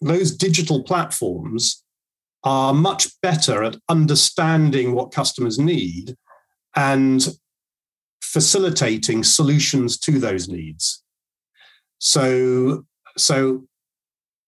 [0.00, 1.84] those digital platforms
[2.46, 6.14] are much better at understanding what customers need
[6.76, 7.28] and
[8.22, 11.02] facilitating solutions to those needs.
[11.98, 12.84] So,
[13.18, 13.66] so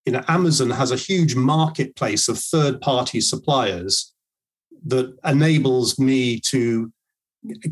[0.06, 4.14] you know, Amazon has a huge marketplace of third-party suppliers
[4.87, 6.92] that enables me to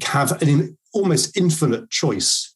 [0.03, 2.53] have an almost infinite choice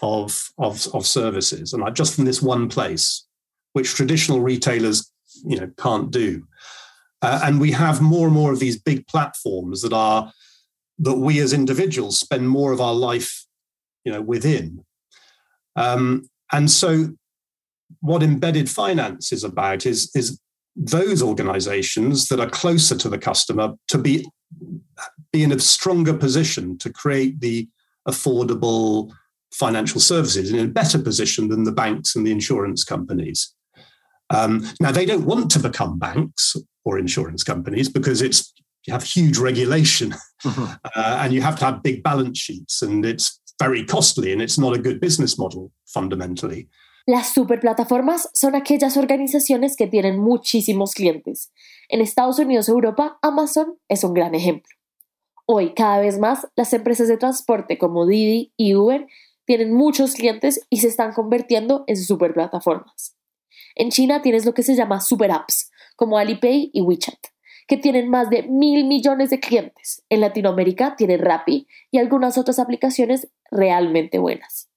[0.00, 3.26] of, of, of services, and I, just from this one place,
[3.74, 5.12] which traditional retailers,
[5.44, 6.46] you know, can't do.
[7.22, 10.32] Uh, and we have more and more of these big platforms that are
[10.98, 13.46] that we as individuals spend more of our life,
[14.04, 14.84] you know, within.
[15.76, 17.14] Um, and so,
[18.00, 20.40] what embedded finance is about is is
[20.76, 24.26] those organizations that are closer to the customer to be
[25.32, 27.68] be in a stronger position to create the
[28.08, 29.10] affordable
[29.52, 33.54] financial services in a better position than the banks and the insurance companies.
[34.30, 38.52] Um, now, they don't want to become banks or insurance companies because it's
[38.86, 40.14] you have huge regulation
[40.44, 40.76] uh-huh.
[40.96, 44.58] uh, and you have to have big balance sheets and it's very costly and it's
[44.58, 46.68] not a good business model fundamentally.
[47.06, 51.50] Las superplataformas son aquellas organizaciones que tienen muchísimos clientes.
[51.88, 54.70] En Estados Unidos y Europa, Amazon es un gran ejemplo.
[55.46, 59.06] Hoy, cada vez más, las empresas de transporte como Didi y Uber
[59.44, 63.16] tienen muchos clientes y se están convirtiendo en superplataformas.
[63.74, 65.69] En China tienes lo que se llama super apps,
[66.00, 67.18] como Alipay y WeChat,
[67.68, 70.02] que tienen más de mil millones de clientes.
[70.08, 74.70] En Latinoamérica tienen Rappi y algunas otras aplicaciones realmente buenas.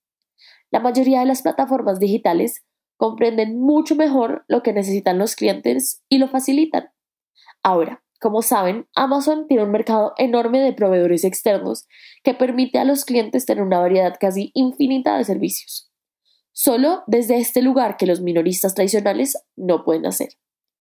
[0.69, 2.65] La mayoría de las plataformas digitales
[2.97, 6.89] comprenden mucho mejor lo que necesitan los clientes y lo facilitan.
[7.63, 11.87] Ahora, como saben, Amazon tiene un mercado enorme de proveedores externos
[12.21, 15.89] que permite a los clientes tener una variedad casi infinita de servicios.
[16.51, 20.33] Solo desde este lugar que los minoristas tradicionales no pueden hacer.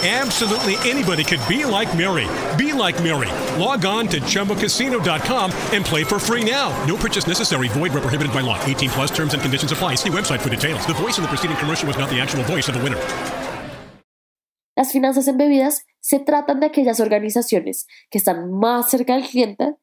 [0.00, 2.28] Absolutely anybody could be like Mary.
[2.56, 3.28] Be like Mary.
[3.60, 6.70] Log on to ChumboCasino.com and play for free now.
[6.86, 7.66] No purchase necessary.
[7.68, 8.56] Void where prohibited by law.
[8.64, 9.96] 18 plus terms and conditions apply.
[9.96, 10.86] See website for details.
[10.86, 13.00] The voice in the preceding commercial was not the actual voice of the winner.
[14.76, 19.74] Las finanzas embebidas se tratan de aquellas organizaciones que están más cerca del cliente,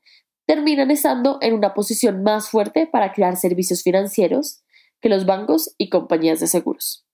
[0.46, 4.64] terminan estando en una posición más fuerte para crear servicios financieros
[5.02, 7.06] que los bancos y compañías de seguros.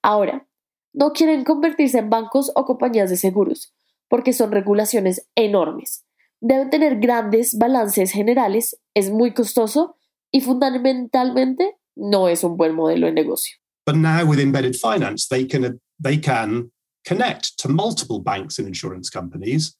[0.00, 0.47] Ahora,
[0.92, 3.74] no quieren convertirse en bancos o compañías de seguros,
[4.08, 6.04] porque son regulaciones enormes.
[6.40, 9.96] Deben tener grandes balances generales, es muy costoso
[10.30, 13.56] y fundamentalmente no es un buen modelo de negocio.
[13.84, 16.70] But now with embedded finance, they can they can
[17.06, 19.76] connect to multiple banks and insurance companies,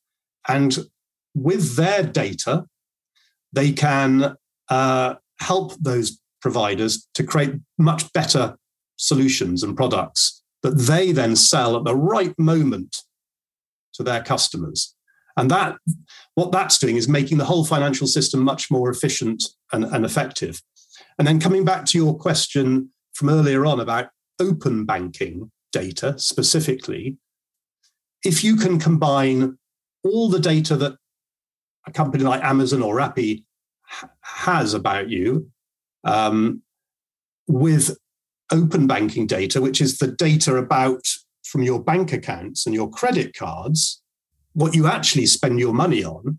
[0.49, 0.89] and
[1.35, 2.65] with their data,
[3.53, 4.37] they can
[4.71, 8.57] uh, help those providers to create much better
[8.97, 13.03] solutions and products that they then sell at the right moment
[13.95, 14.95] to their customers.
[15.37, 15.77] And that
[16.35, 20.61] what that's doing is making the whole financial system much more efficient and, and effective.
[21.19, 24.09] And then coming back to your question from earlier on about
[24.41, 27.19] open banking data specifically,
[28.25, 29.59] if you can combine
[30.05, 30.97] all the data that
[31.87, 33.45] a company like Amazon or Rappi
[34.21, 35.51] has about you
[36.05, 36.63] um,
[37.47, 37.97] with
[38.53, 41.07] open banking data, which is the data about
[41.45, 44.03] from your bank accounts and your credit cards,
[44.53, 46.39] what you actually spend your money on,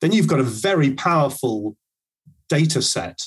[0.00, 1.76] then you've got a very powerful
[2.48, 3.20] data set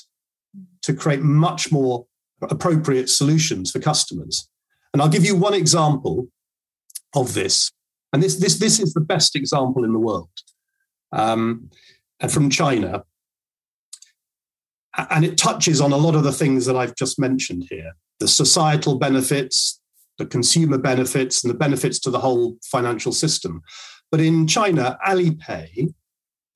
[0.82, 2.06] to create much more
[2.42, 4.48] appropriate solutions for customers.
[4.92, 6.28] And I'll give you one example
[7.14, 7.70] of this.
[8.12, 10.28] And this, this, this is the best example in the world.
[11.12, 11.70] Um,
[12.20, 13.04] and from China.
[14.96, 18.28] And it touches on a lot of the things that I've just mentioned here the
[18.28, 19.80] societal benefits,
[20.18, 23.62] the consumer benefits, and the benefits to the whole financial system.
[24.10, 25.92] But in China, Alipay,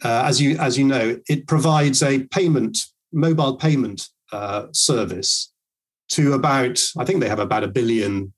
[0.04, 2.78] uh, as you as you know, it provides a payment
[3.12, 5.52] mobile payment uh, service
[6.10, 8.32] to about I think they have about a billion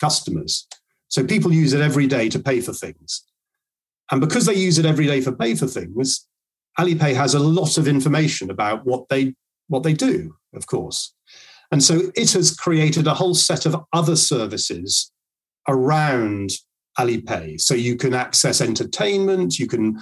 [0.00, 0.66] customers.
[1.08, 3.24] So people use it every day to pay for things,
[4.10, 6.26] and because they use it every day for pay for things,
[6.78, 9.34] Alipay has a lot of information about what they
[9.68, 11.14] what they do, of course.
[11.70, 15.10] And so it has created a whole set of other services
[15.68, 16.50] around
[16.98, 17.60] Alipay.
[17.60, 19.98] So you can access entertainment, you can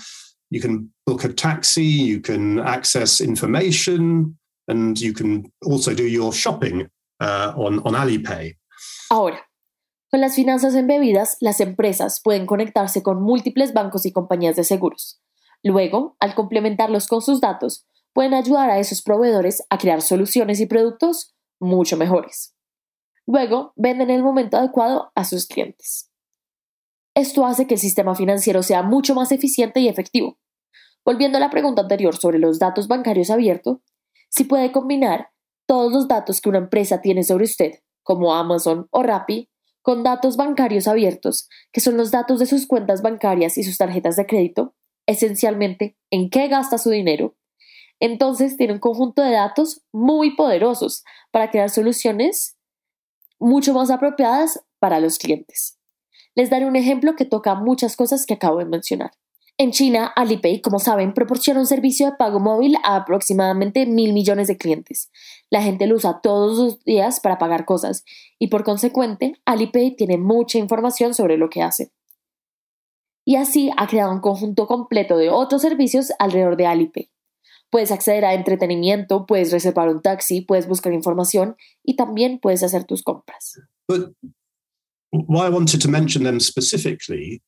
[0.50, 4.36] you can book a taxi, you can access information,
[4.68, 6.88] and you can also do your shopping
[7.20, 8.56] uh, on, on Alipay.
[9.10, 9.40] Ahora,
[10.10, 15.22] con las finanzas embebidas, las empresas pueden conectarse con múltiples bancos y compañías de seguros.
[15.62, 20.66] Luego, al complementarlos con sus datos, pueden ayudar a esos proveedores a crear soluciones y
[20.66, 22.54] productos mucho mejores.
[23.26, 26.10] Luego, venden en el momento adecuado a sus clientes.
[27.14, 30.38] Esto hace que el sistema financiero sea mucho más eficiente y efectivo.
[31.04, 33.78] Volviendo a la pregunta anterior sobre los datos bancarios abiertos,
[34.28, 35.30] si puede combinar
[35.66, 39.50] todos los datos que una empresa tiene sobre usted, como Amazon o Rappi,
[39.82, 44.16] con datos bancarios abiertos, que son los datos de sus cuentas bancarias y sus tarjetas
[44.16, 44.74] de crédito,
[45.06, 47.36] esencialmente en qué gasta su dinero,
[48.02, 52.56] entonces tiene un conjunto de datos muy poderosos para crear soluciones
[53.38, 55.78] mucho más apropiadas para los clientes.
[56.34, 59.12] Les daré un ejemplo que toca muchas cosas que acabo de mencionar.
[59.56, 64.48] En China, Alipay, como saben, proporciona un servicio de pago móvil a aproximadamente mil millones
[64.48, 65.12] de clientes.
[65.48, 68.04] La gente lo usa todos los días para pagar cosas
[68.36, 71.92] y por consecuente, Alipay tiene mucha información sobre lo que hace.
[73.24, 77.12] Y así ha creado un conjunto completo de otros servicios alrededor de Alipay.
[77.72, 82.84] Puedes acceder a entretenimiento, puedes reservar un taxi, puedes buscar información y también puedes hacer
[82.84, 83.58] tus compras.
[83.88, 84.12] But
[85.10, 87.40] why I wanted to mention them specifically,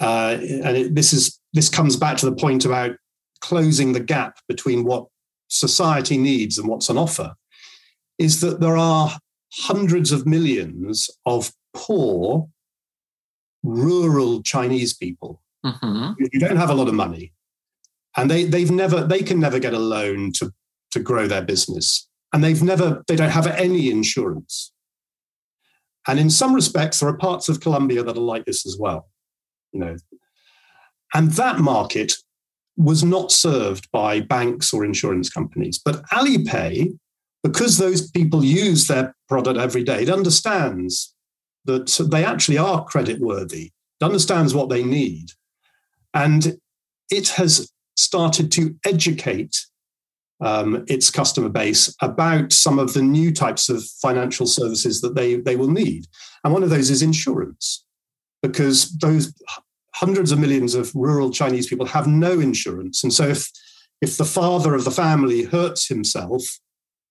[0.00, 2.92] uh, and it, this is this comes back to the point about
[3.40, 5.06] closing the gap between what
[5.48, 7.34] society needs and what's on offer,
[8.18, 9.18] is that there are
[9.52, 12.48] hundreds of millions of poor
[13.62, 16.12] rural Chinese people mm-hmm.
[16.18, 17.31] who don't have a lot of money,
[18.16, 20.52] and they they've never they can never get a loan to
[20.92, 24.72] to grow their business, and they've never they don't have any insurance.
[26.08, 29.08] And in some respects, there are parts of Colombia that are like this as well.
[29.72, 29.96] You know,
[31.14, 32.14] and that market
[32.76, 35.78] was not served by banks or insurance companies.
[35.82, 36.98] But Alipay,
[37.42, 41.14] because those people use their product every day, it understands
[41.64, 43.72] that they actually are credit worthy.
[44.00, 45.30] It understands what they need.
[46.14, 46.58] And
[47.10, 49.66] it has started to educate
[50.40, 55.36] um, its customer base about some of the new types of financial services that they,
[55.36, 56.06] they will need.
[56.42, 57.84] And one of those is insurance,
[58.42, 59.32] because those
[59.94, 63.04] hundreds of millions of rural Chinese people have no insurance.
[63.04, 63.48] And so if,
[64.00, 66.42] if the father of the family hurts himself,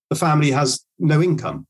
[0.09, 1.67] the family has no income.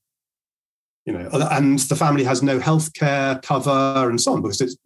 [1.06, 4.78] You know, and the family has no health care cover and so on because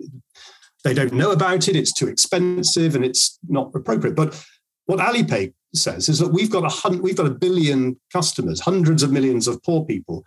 [0.86, 1.76] they don't know about it.
[1.76, 4.16] It's too expensive and it's not appropriate.
[4.16, 4.40] But
[4.86, 9.02] what Alipay says is that we've got a hun- we've got a billion customers, hundreds
[9.02, 10.24] of millions of poor people.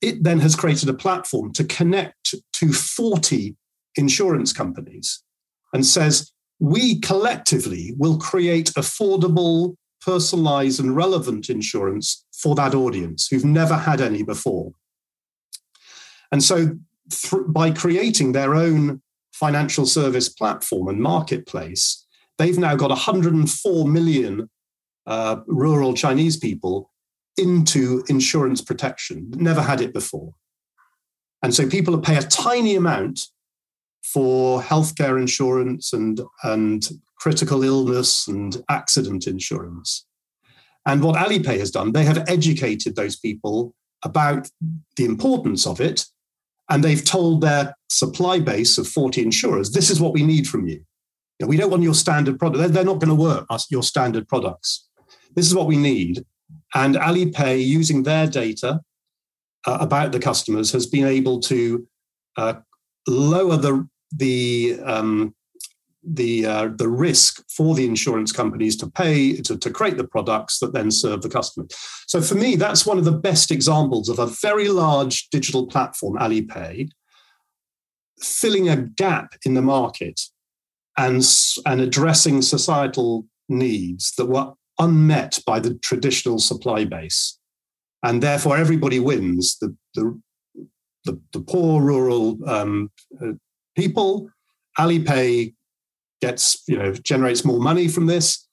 [0.00, 3.56] It then has created a platform to connect to 40
[3.96, 5.22] insurance companies
[5.74, 6.30] and says
[6.60, 14.00] we collectively will create affordable, personalized, and relevant insurance for that audience who've never had
[14.00, 14.72] any before.
[16.30, 16.78] And so,
[17.10, 19.01] th- by creating their own
[19.42, 22.06] financial service platform and marketplace,
[22.38, 24.48] they've now got 104 million
[25.06, 26.92] uh, rural Chinese people
[27.36, 29.32] into insurance protection.
[29.34, 30.34] Never had it before.
[31.42, 33.26] And so people pay a tiny amount
[34.04, 40.06] for healthcare insurance and, and critical illness and accident insurance.
[40.86, 43.74] And what Alipay has done, they have educated those people
[44.04, 44.48] about
[44.96, 46.06] the importance of it.
[46.70, 50.66] And they've told their supply base of 40 insurers, this is what we need from
[50.66, 50.76] you.
[50.76, 50.84] you
[51.40, 52.58] know, we don't want your standard product.
[52.58, 54.88] They're, they're not going to work, your standard products.
[55.34, 56.24] This is what we need.
[56.74, 58.80] And Alipay, using their data
[59.66, 61.86] uh, about the customers, has been able to
[62.36, 62.54] uh,
[63.06, 65.34] lower the the um,
[66.02, 70.58] the uh, the risk for the insurance companies to pay to, to create the products
[70.58, 71.66] that then serve the customer.
[72.06, 76.16] So for me, that's one of the best examples of a very large digital platform,
[76.18, 76.90] Alipay,
[78.22, 80.20] filling a gap in the market
[80.96, 81.24] and
[81.66, 87.38] and addressing societal needs that were unmet by the traditional supply base.
[88.02, 90.20] And therefore, everybody wins the, the,
[91.04, 93.32] the, the poor rural um, uh,
[93.76, 94.28] people.
[94.78, 95.54] Alipay
[96.20, 98.46] gets, you know, generates more money from this,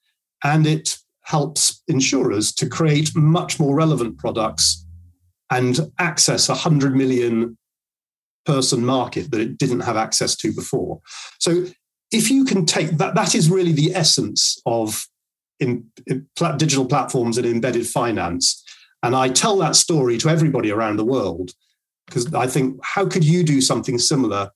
[0.43, 4.85] and it helps insurers to create much more relevant products
[5.51, 7.57] and access a 100 million
[8.49, 10.99] person market that it didn't have access to before.
[11.39, 11.65] So
[12.11, 15.05] if you can take that, that is really the essence of
[15.59, 16.27] in, in
[16.57, 18.63] digital platforms and embedded finance.
[19.03, 21.51] And I tell that story to everybody around the world
[22.07, 24.49] because I think, how could you do something similar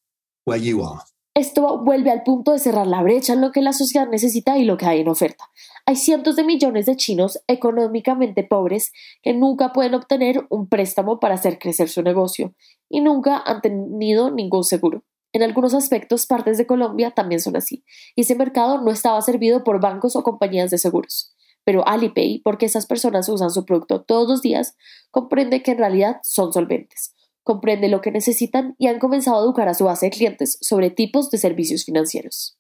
[0.45, 1.03] where you are?
[1.36, 4.65] Esto vuelve al punto de cerrar la brecha en lo que la sociedad necesita y
[4.65, 5.45] lo que hay en oferta.
[5.88, 8.91] Hay cientos de millones de chinos económicamente pobres
[9.23, 12.53] que nunca pueden obtener un préstamo para hacer crecer su negocio
[12.88, 15.03] y nunca han tenido ningún seguro.
[15.31, 17.84] En algunos aspectos, partes de Colombia también son así,
[18.15, 21.36] y ese mercado no estaba servido por bancos o compañías de seguros.
[21.65, 24.75] Pero Alipay, porque esas personas usan su producto todos los días,
[25.09, 29.67] comprende que en realidad son solventes, comprende lo que necesitan y han comenzado a educar
[29.67, 32.57] a su base de clientes sobre tipos de servicios financieros.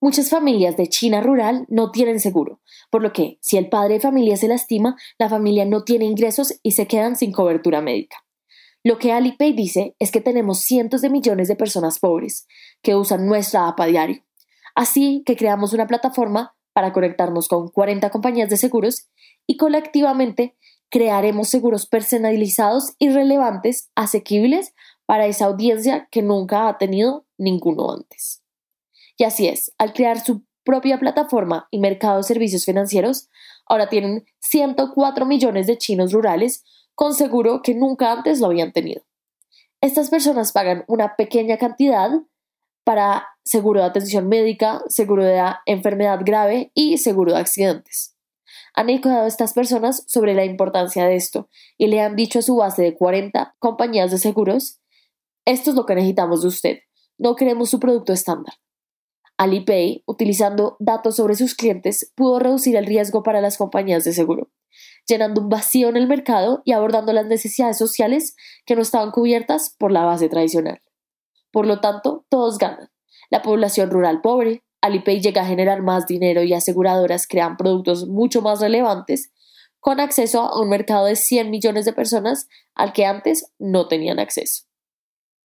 [0.00, 4.00] Muchas familias de China rural no tienen seguro, por lo que, si el padre de
[4.00, 8.16] familia se lastima, la familia no tiene ingresos y se quedan sin cobertura médica.
[8.84, 12.46] Lo que Alipay dice es que tenemos cientos de millones de personas pobres
[12.80, 14.22] que usan nuestra app a diario.
[14.76, 19.08] Así que creamos una plataforma para conectarnos con 40 compañías de seguros
[19.48, 20.56] y colectivamente
[20.90, 24.74] crearemos seguros personalizados y relevantes, asequibles
[25.06, 28.42] para esa audiencia que nunca ha tenido ninguno antes.
[29.16, 33.28] Y así es, al crear su propia plataforma y mercado de servicios financieros,
[33.66, 36.64] ahora tienen 104 millones de chinos rurales
[36.94, 39.02] con seguro que nunca antes lo habían tenido.
[39.80, 42.10] Estas personas pagan una pequeña cantidad
[42.84, 48.17] para seguro de atención médica, seguro de enfermedad grave y seguro de accidentes.
[48.78, 52.42] Han educado a estas personas sobre la importancia de esto y le han dicho a
[52.42, 54.80] su base de 40 compañías de seguros,
[55.44, 56.78] esto es lo que necesitamos de usted,
[57.18, 58.54] no queremos su producto estándar.
[59.36, 64.50] Alipay, utilizando datos sobre sus clientes, pudo reducir el riesgo para las compañías de seguro
[65.08, 69.74] llenando un vacío en el mercado y abordando las necesidades sociales que no estaban cubiertas
[69.76, 70.80] por la base tradicional.
[71.50, 72.90] Por lo tanto, todos ganan.
[73.30, 78.42] La población rural pobre, Alipay llega a generar más dinero y aseguradoras crean productos mucho
[78.42, 79.32] más relevantes
[79.80, 84.18] con acceso a un mercado de 100 millones de personas al que antes no tenían
[84.18, 84.64] acceso.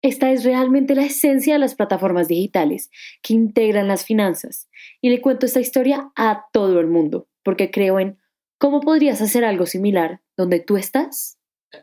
[0.01, 2.89] Esta es realmente la esencia de las plataformas digitales
[3.21, 4.67] que integran las finanzas.
[5.01, 8.17] Y le cuento esta historia a todo el mundo, porque creo en
[8.63, 11.37] ¿Cómo podrías hacer algo similar donde tú estás?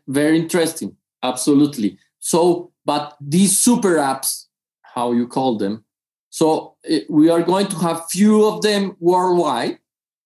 [0.06, 0.96] Very interesting.
[1.20, 1.98] Absolutely.
[2.20, 4.48] So, but these super apps,
[4.96, 5.84] how you call them,
[6.30, 9.78] so eh, we are going to have few of them worldwide.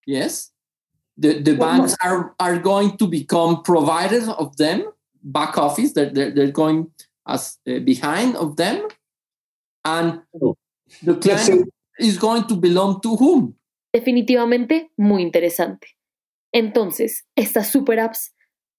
[0.06, 0.52] Yes.
[1.16, 4.84] The, the banks are, are going to become providers of them,
[5.22, 6.90] back office, they're, they're, they're going
[7.26, 8.88] as uh, behind of them.
[9.84, 10.56] And oh.
[11.02, 13.54] the client is going to belong to whom?
[13.92, 15.96] Definitivamente muy interesante.
[16.52, 18.34] Entonces, ¿estas super apps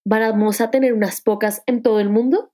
[0.05, 2.51] vamos a tener unas pocas en todo el mundo?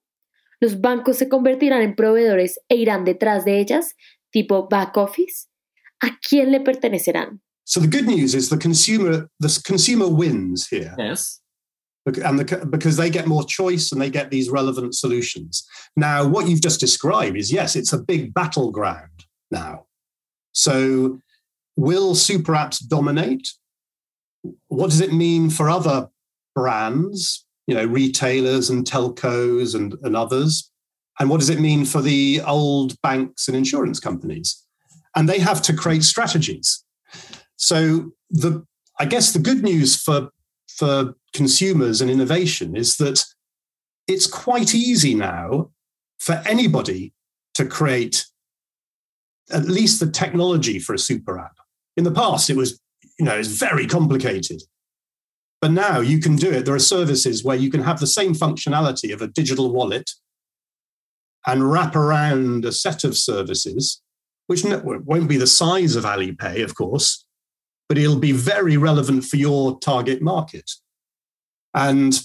[0.59, 3.95] ¿Los bancos se convertirán en proveedores e irán detrás de ellas,
[4.33, 5.47] tipo back office?
[6.03, 7.39] ¿A quién le pertenecerán?
[7.65, 10.95] So the good news is the consumer the consumer wins here.
[10.97, 11.39] Yes.
[12.05, 15.63] And the, because they get more choice and they get these relevant solutions.
[15.95, 19.85] Now, what you've just described is yes, it's a big battleground now.
[20.51, 21.19] So,
[21.77, 23.47] will super apps dominate?
[24.67, 26.09] what does it mean for other
[26.55, 30.70] brands, you know, retailers and telcos and, and others?
[31.21, 34.65] And what does it mean for the old banks and insurance companies?
[35.15, 36.83] And they have to create strategies.
[37.57, 38.65] So the
[38.99, 40.29] I guess the good news for
[40.67, 43.23] for consumers and innovation is that
[44.07, 45.69] it's quite easy now
[46.17, 47.13] for anybody
[47.53, 48.25] to create
[49.51, 51.57] at least the technology for a super app.
[51.97, 52.81] In the past, it was,
[53.19, 54.63] you know, it's very complicated.
[55.61, 56.65] But now you can do it.
[56.65, 60.09] There are services where you can have the same functionality of a digital wallet
[61.45, 64.01] and wrap around a set of services,
[64.47, 67.25] which won't be the size of Alipay, of course,
[67.87, 70.69] but it'll be very relevant for your target market.
[71.73, 72.19] And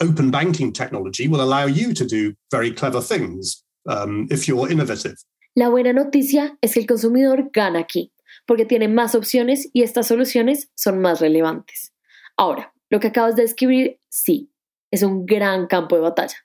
[0.00, 5.16] open banking technology will allow you to do very clever things um, if you're innovative.
[5.56, 8.12] La buena noticia es que el consumidor gana aquí,
[8.46, 11.92] porque tiene más opciones y estas soluciones son más relevantes.
[12.36, 14.50] Ahora, lo que acabas de describir, sí,
[14.90, 16.36] es un gran campo de batalla.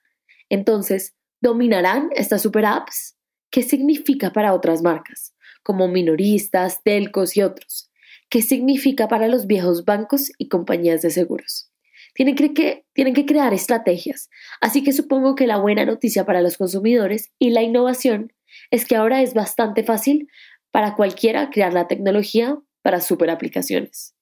[0.50, 1.15] Entonces,
[1.46, 3.16] ¿dominarán estas super apps?
[3.52, 7.92] ¿Qué significa para otras marcas, como minoristas, telcos y otros?
[8.30, 11.70] ¿Qué significa para los viejos bancos y compañías de seguros?
[12.16, 14.32] Tienen que, tienen que crear estrategias.
[14.60, 18.34] Así que supongo que la buena noticia para los consumidores y la innovación
[18.72, 20.28] es que ahora es bastante fácil
[20.72, 24.16] para cualquiera crear la tecnología para super aplicaciones.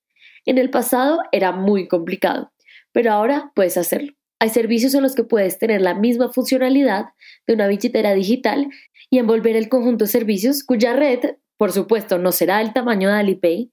[0.45, 2.51] En el pasado era muy complicado,
[2.91, 4.11] pero ahora puedes hacerlo.
[4.43, 7.05] Hay servicios en los que puedes tener la misma funcionalidad
[7.47, 8.67] de una billetera digital
[9.09, 13.15] y envolver el conjunto de servicios cuya red, por supuesto, no será el tamaño de
[13.15, 13.71] Alipay,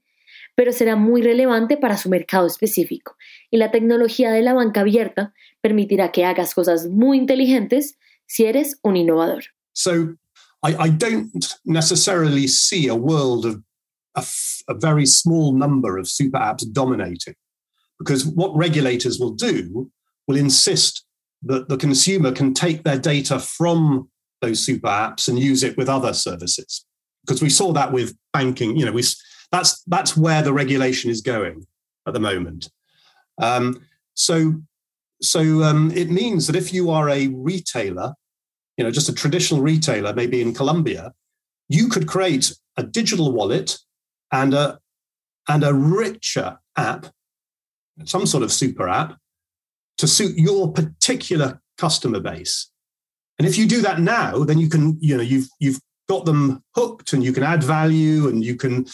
[0.54, 3.16] pero será muy relevante para su mercado específico.
[3.50, 8.78] Y la tecnología de la banca abierta permitirá que hagas cosas muy inteligentes si eres
[8.84, 9.42] un innovador.
[9.72, 10.14] So,
[10.62, 11.32] I, I don't
[11.64, 13.56] necessarily see a world of
[14.14, 14.22] a,
[14.68, 17.34] a very small number of super apps dominating,
[17.98, 19.90] because what regulators will do
[20.30, 21.04] will insist
[21.42, 24.08] that the consumer can take their data from
[24.40, 26.84] those super apps and use it with other services.
[27.26, 29.02] Because we saw that with banking, you know, we
[29.52, 31.66] that's that's where the regulation is going
[32.06, 32.70] at the moment.
[33.40, 33.82] Um,
[34.14, 34.54] so
[35.20, 38.14] so um, it means that if you are a retailer
[38.80, 41.12] you know, just a traditional retailer, maybe in Colombia,
[41.68, 43.78] you could create a digital wallet
[44.32, 44.78] and a
[45.50, 47.04] and a richer app,
[48.06, 49.18] some sort of super app,
[50.00, 52.70] to suit your particular customer base.
[53.38, 56.62] And if you do that now, then you can, you know, you've you've got them
[56.74, 58.86] hooked and you can add value and you can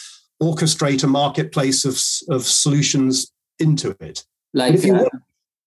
[0.43, 1.99] orchestrate a marketplace of,
[2.35, 4.25] of solutions into it.
[4.53, 5.09] Like, a,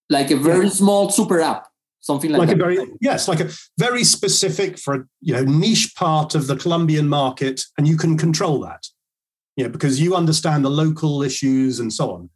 [0.10, 0.72] like a very yeah.
[0.72, 1.70] small super app
[2.02, 2.56] something like, like that.
[2.56, 6.56] a very yes, like a very specific for a you know niche part of the
[6.56, 8.88] Colombian market, and you can control that.
[9.56, 12.30] Yeah, because you understand the local issues and so on,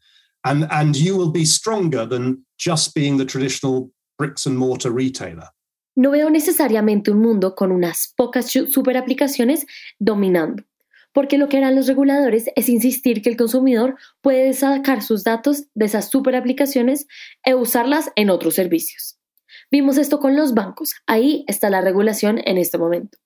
[0.43, 5.49] and and you will be stronger than just being the traditional bricks and mortar retailer.
[5.95, 9.67] No veo necesariamente un mundo con unas pocas super aplicaciones
[9.99, 10.63] dominando,
[11.13, 15.65] porque lo que harán los reguladores es insistir que el consumidor puede sacar sus datos
[15.75, 17.05] de esas super aplicaciones
[17.43, 19.19] e usarlas en otros servicios.
[19.69, 20.95] Vimos esto con los bancos.
[21.05, 23.19] Ahí está la regulación en este momento.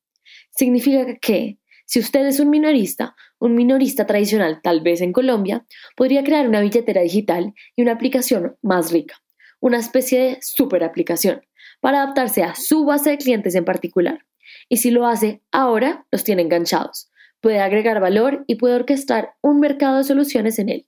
[0.50, 5.66] Significa que si usted es un minorista, un minorista tradicional tal vez en Colombia,
[5.96, 9.22] podría crear una billetera digital y una aplicación más rica,
[9.60, 11.41] una especie de super aplicación,
[11.80, 14.26] para adaptarse a su base de clientes en particular.
[14.70, 17.12] Y si lo hace ahora, los tiene enganchados.
[17.41, 20.88] Puede agregar valor y puede orquestar un mercado de soluciones en él.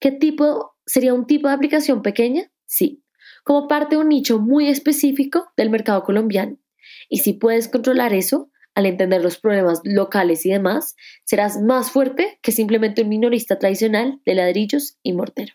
[0.00, 2.50] ¿Qué tipo sería un tipo de aplicación pequeña?
[2.66, 3.02] Sí,
[3.42, 6.58] como parte de un nicho muy específico del mercado colombiano.
[7.08, 12.38] Y si puedes controlar eso, al entender los problemas locales y demás, serás más fuerte
[12.42, 15.54] que simplemente un minorista tradicional de ladrillos y mortero.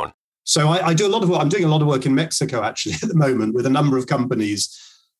[0.43, 1.41] So I, I do a lot of work.
[1.41, 3.97] I'm doing a lot of work in Mexico actually at the moment with a number
[3.97, 4.77] of companies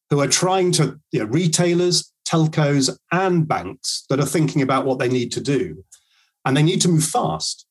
[0.10, 5.00] who are trying to, you know, retailers, telcos, and banks that are thinking about what
[5.00, 5.84] they need to do.
[6.44, 7.66] And they need to move fast.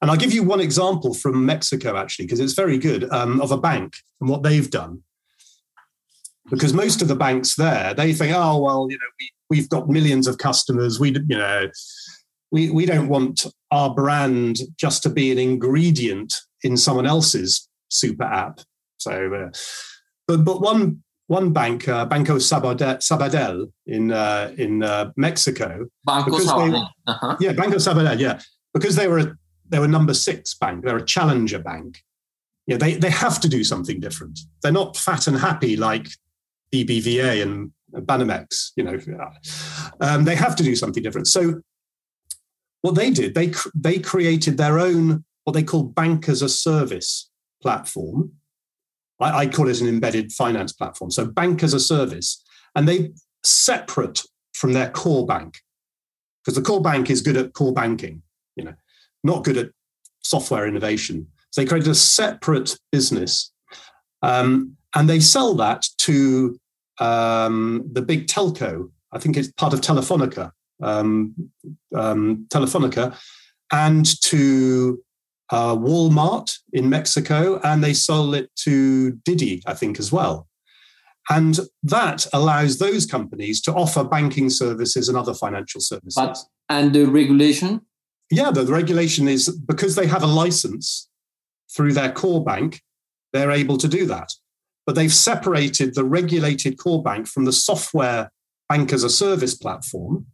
[0.00, 3.52] And I'll give you one example from Mexico, actually, because it's very good, um, of
[3.52, 5.02] a bank and what they've done.
[6.48, 9.88] Because most of the banks there, they think, oh, well, you know, we, we've got
[9.88, 10.98] millions of customers.
[10.98, 11.68] We, you know,
[12.50, 18.24] we, we don't want our brand just to be an ingredient in someone else's super
[18.24, 18.60] app.
[18.98, 19.50] So, uh,
[20.26, 25.86] but but one one bank, uh, Banco Sabadell, Sabadell in uh, in uh, Mexico.
[26.04, 26.88] Banco Sabadell.
[27.06, 27.36] They, uh-huh.
[27.40, 28.18] Yeah, Banco Sabadell.
[28.18, 28.40] Yeah,
[28.74, 29.36] because they were a,
[29.68, 30.84] they were number six bank.
[30.84, 31.98] They're a challenger bank.
[32.66, 34.40] Yeah, they they have to do something different.
[34.62, 36.08] They're not fat and happy like
[36.74, 38.72] BBVA and Banamex.
[38.76, 38.98] You know,
[40.00, 41.28] um, they have to do something different.
[41.28, 41.62] So
[42.82, 47.30] what they did, they they created their own what they call bank as a service
[47.62, 48.32] platform
[49.20, 51.10] I, I call it an embedded finance platform.
[51.10, 52.42] So bank as a service,
[52.74, 53.12] and they
[53.44, 55.58] separate from their core bank
[56.42, 58.22] because the core bank is good at core banking,
[58.56, 58.74] you know,
[59.22, 59.70] not good at
[60.22, 61.28] software innovation.
[61.50, 63.52] So they created a separate business,
[64.22, 66.58] um, and they sell that to
[66.98, 68.90] um, the big telco.
[69.12, 70.52] I think it's part of Telefonica,
[70.82, 71.34] um,
[71.94, 73.16] um Telefonica,
[73.72, 75.02] and to
[75.50, 80.48] uh, Walmart in Mexico, and they sold it to Didi, I think, as well.
[81.28, 86.14] And that allows those companies to offer banking services and other financial services.
[86.16, 87.82] But, and the regulation?
[88.30, 91.08] Yeah, the, the regulation is because they have a license
[91.74, 92.80] through their core bank,
[93.32, 94.28] they're able to do that.
[94.86, 98.32] But they've separated the regulated core bank from the software
[98.68, 100.26] bank as a service platform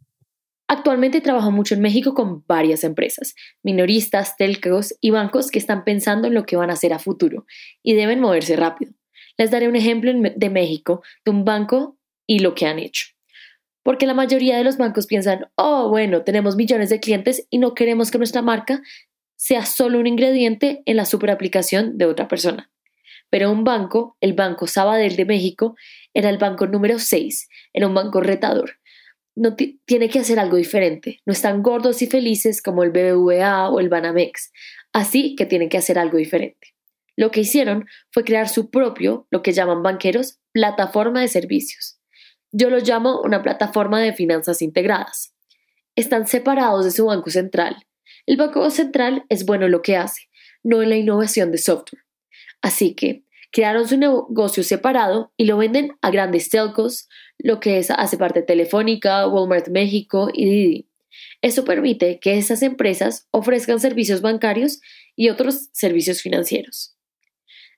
[0.69, 6.27] Actualmente trabajo mucho en México con varias empresas, minoristas, telcos y bancos que están pensando
[6.27, 7.45] en lo que van a hacer a futuro
[7.83, 8.91] y deben moverse rápido.
[9.37, 13.05] Les daré un ejemplo de México de un banco y lo que han hecho.
[13.81, 17.73] Porque la mayoría de los bancos piensan, oh, bueno, tenemos millones de clientes y no
[17.73, 18.81] queremos que nuestra marca
[19.37, 22.69] sea solo un ingrediente en la superaplicación de otra persona.
[23.29, 25.75] Pero un banco, el Banco Sabadell de México,
[26.13, 28.76] era el banco número 6, era un banco retador,
[29.37, 31.21] no tiene que hacer algo diferente.
[31.25, 34.51] No están gordos y felices como el BBVA o el Banamex.
[34.93, 36.73] Así que tienen que hacer algo diferente.
[37.15, 41.99] Lo que hicieron fue crear su propio, lo que llaman banqueros, plataforma de servicios.
[42.51, 45.35] Yo lo llamo una plataforma de finanzas integradas.
[45.95, 47.77] Están separados de su banco central.
[48.25, 50.29] El banco central es bueno en lo que hace,
[50.63, 52.03] no en la innovación de software.
[52.63, 53.23] Así que
[53.57, 58.43] crearon su negocio separado y lo venden a grandes telcos, lo que es, hace parte
[58.43, 60.89] Telefónica, Walmart México y Didi.
[61.41, 64.79] Eso permite que esas empresas ofrezcan servicios bancarios
[65.15, 66.95] y otros servicios financieros.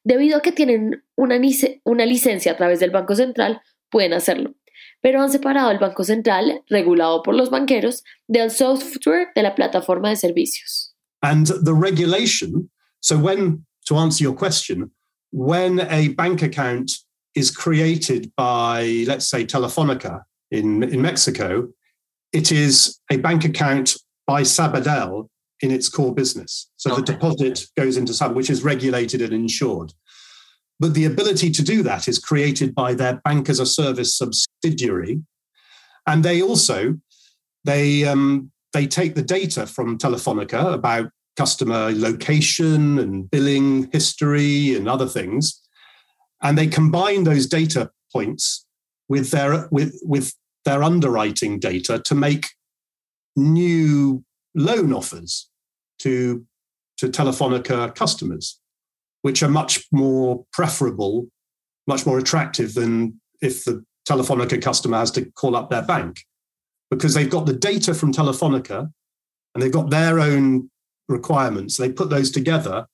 [0.04, 1.40] Debido a que tienen una,
[1.86, 4.56] una licencia a través del Banco Central, pueden hacerlo,
[5.00, 10.10] pero han separado el Banco Central, regulado por los banqueros, del software de la plataforma
[10.10, 10.94] de servicios.
[11.22, 12.70] And the regulation,
[13.00, 14.92] so when, to answer your question,
[15.32, 16.92] when a bank account
[17.36, 21.70] is created by, let's say, Telefonica in, in Mexico,
[22.34, 25.30] it is a bank account by Sabadell
[25.62, 26.70] in its core business.
[26.78, 27.02] So okay.
[27.02, 29.94] the deposit goes into Sabadell, which is regulated and insured.
[30.80, 35.22] But the ability to do that is created by their bank as a service subsidiary.
[36.08, 36.98] And they also,
[37.66, 44.90] they, um, they take the data from Telefonica about customer location and billing history and
[44.90, 45.62] other things.
[46.42, 48.66] And they combine those data points
[49.08, 50.34] with their with with
[50.66, 52.48] their underwriting data to make
[53.36, 54.24] new
[54.56, 55.50] loan offers
[56.00, 56.46] to
[56.98, 58.60] to Telefonica customers,
[59.22, 61.28] which are much more preferable,
[61.88, 66.26] much more attractive than if the Telefonica customer has to call up their bank,
[66.92, 68.92] because they've got the data from Telefonica
[69.54, 70.70] and they've got their own
[71.10, 71.76] requirements.
[71.78, 72.88] They put those together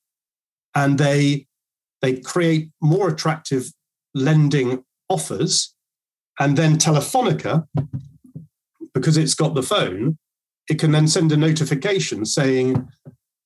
[0.74, 1.48] and they
[2.02, 3.72] they create more attractive
[4.14, 5.74] lending offers.
[6.40, 7.68] And then Telefonica,
[8.94, 10.18] because it's got the phone,
[10.70, 12.88] it can then send a notification saying,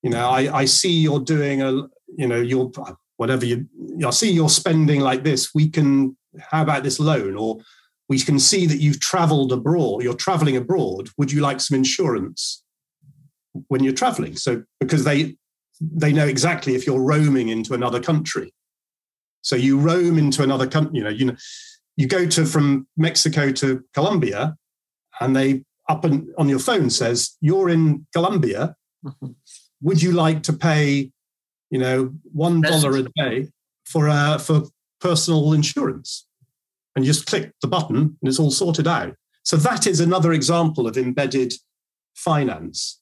[0.01, 1.71] you know, I, I see you're doing a,
[2.17, 2.71] you know, you're
[3.17, 3.67] whatever you,
[4.05, 5.53] I see you're spending like this.
[5.53, 7.35] We can, how about this loan?
[7.35, 7.59] Or
[8.07, 11.09] we can see that you've traveled abroad, you're traveling abroad.
[11.17, 12.63] Would you like some insurance?
[13.67, 14.35] When you're traveling.
[14.35, 15.35] So because they
[15.81, 18.53] they know exactly if you're roaming into another country.
[19.41, 21.35] So you roam into another country, you know, you know,
[21.95, 24.55] you go to from Mexico to Colombia,
[25.19, 28.75] and they up and on your phone says you're in Colombia.
[29.05, 29.27] Mm-hmm.
[29.81, 31.11] Would you like to pay,
[31.69, 33.47] you know, one dollar a day
[33.85, 34.63] for uh, for
[34.99, 36.25] personal insurance?
[36.95, 39.15] And you just click the button, and it's all sorted out.
[39.43, 41.53] So that is another example of embedded
[42.13, 42.99] finance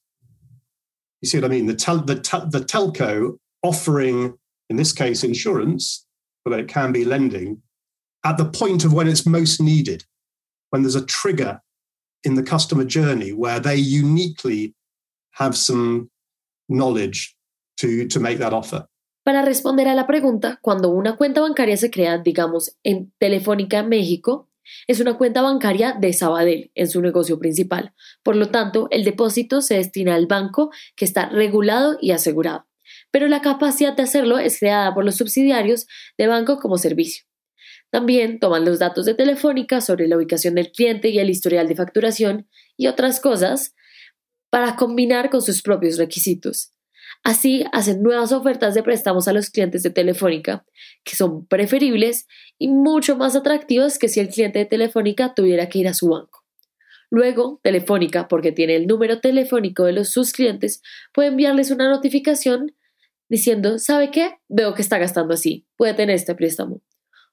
[1.21, 1.65] you see what I mean?
[1.65, 4.37] The, tel- the, the telco offering,
[4.69, 6.05] in this case, insurance,
[6.45, 7.61] but it can be lending,
[8.23, 10.05] at the point of when it's most needed,
[10.69, 11.61] when there's a trigger
[12.23, 14.75] in the customer journey where they uniquely
[15.31, 16.09] have some
[16.67, 17.35] knowledge
[17.77, 18.87] to, to make that offer.
[19.23, 24.46] Para responder a la pregunta, cuando una cuenta bancaria se crea, digamos, en Telefónica México,
[24.87, 27.93] es una cuenta bancaria de Sabadell en su negocio principal.
[28.23, 32.67] Por lo tanto, el depósito se destina al banco que está regulado y asegurado.
[33.11, 35.87] Pero la capacidad de hacerlo es creada por los subsidiarios
[36.17, 37.25] de banco como servicio.
[37.89, 41.75] También toman los datos de Telefónica sobre la ubicación del cliente y el historial de
[41.75, 43.73] facturación y otras cosas
[44.49, 46.73] para combinar con sus propios requisitos.
[47.23, 50.65] Así hacen nuevas ofertas de préstamos a los clientes de Telefónica,
[51.03, 55.79] que son preferibles y mucho más atractivas que si el cliente de Telefónica tuviera que
[55.79, 56.45] ir a su banco.
[57.09, 60.81] Luego, Telefónica, porque tiene el número telefónico de los, sus clientes,
[61.13, 62.75] puede enviarles una notificación
[63.29, 64.35] diciendo, ¿sabe qué?
[64.47, 66.81] Veo que está gastando así, puede tener este préstamo.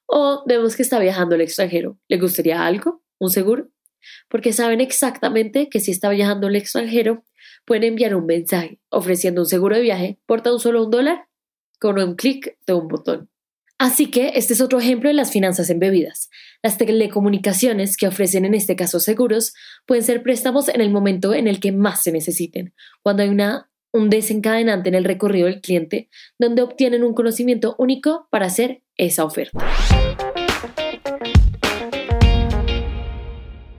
[0.05, 1.97] O vemos que está viajando al extranjero.
[2.07, 3.01] ¿Le gustaría algo?
[3.17, 3.69] ¿Un seguro?
[4.29, 7.23] Porque saben exactamente que si está viajando al extranjero,
[7.65, 11.27] pueden enviar un mensaje ofreciendo un seguro de viaje por tan solo un dólar
[11.79, 13.29] con un clic de un botón.
[13.77, 16.29] Así que este es otro ejemplo de las finanzas embebidas.
[16.63, 19.53] Las telecomunicaciones que ofrecen en este caso seguros
[19.85, 23.69] pueden ser préstamos en el momento en el que más se necesiten, cuando hay una,
[23.91, 26.09] un desencadenante en el recorrido del cliente
[26.39, 29.59] donde obtienen un conocimiento único para hacer esa oferta.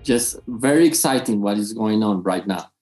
[0.07, 2.76] Just very exciting what is going on right now.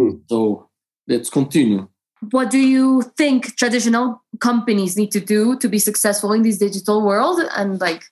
[0.00, 0.18] Hmm.
[0.28, 0.68] So
[1.06, 1.88] let's continue.
[2.30, 7.02] What do you think traditional companies need to do to be successful in this digital
[7.02, 7.40] world?
[7.56, 8.04] And like,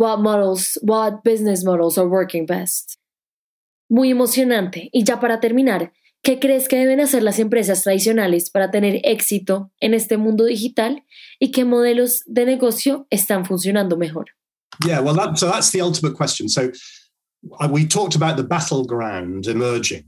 [0.00, 2.96] What models, what business models are working best?
[3.90, 4.88] Muy emocionante.
[4.94, 5.92] Y ya para terminar,
[6.22, 11.04] ¿qué crees que deben hacer las empresas tradicionales para tener éxito en este mundo digital
[11.38, 14.30] y qué modelos de negocio están funcionando mejor?
[14.86, 16.48] Yeah, well, that, so that's the ultimate question.
[16.48, 16.70] So
[17.60, 20.04] uh, we talked about the battleground emerging.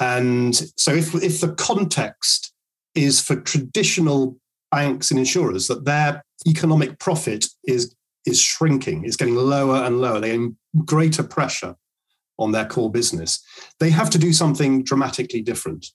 [0.00, 2.52] And so if, if the context
[2.94, 4.36] is for traditional
[4.70, 7.94] banks and insurers that their economic profit is,
[8.26, 11.76] is shrinking, is getting lower and lower, they're in greater pressure
[12.38, 13.42] on their core business,
[13.78, 15.86] they have to do something dramatically different.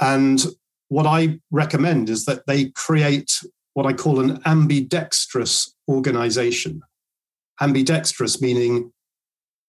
[0.00, 0.44] And
[0.88, 3.32] what I recommend is that they create
[3.74, 6.82] what I call an ambidextrous organization.
[7.60, 8.92] Ambidextrous meaning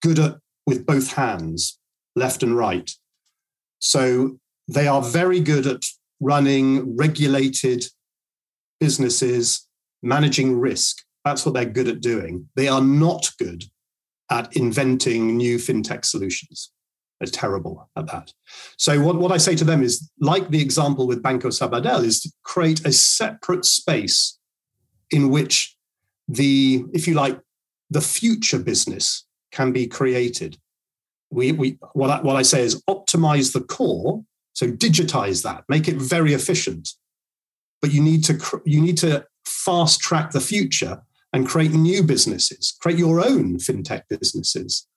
[0.02, 1.80] good at with both hands,
[2.16, 2.92] left and right.
[3.82, 5.84] So they are very good at
[6.22, 7.86] running regulated
[8.80, 9.68] businesses,
[10.02, 11.04] managing risk.
[11.26, 12.48] That's what they're good at doing.
[12.56, 13.66] They are not good
[14.30, 16.72] at inventing new fintech solutions.
[17.20, 18.34] They're terrible at that.
[18.78, 22.22] So what, what I say to them is, like the example with Banco Sabadell, is
[22.22, 24.40] to create a separate space
[25.12, 25.76] in which
[26.28, 27.40] the, if you like,
[27.90, 30.58] the future business can be created.
[31.32, 34.24] We, we what, I, what I say is optimize the core,
[34.54, 36.90] so digitize that, make it very efficient.
[37.82, 41.02] But you need to you need to fast track the future
[41.34, 44.88] and create new businesses, create your own fintech businesses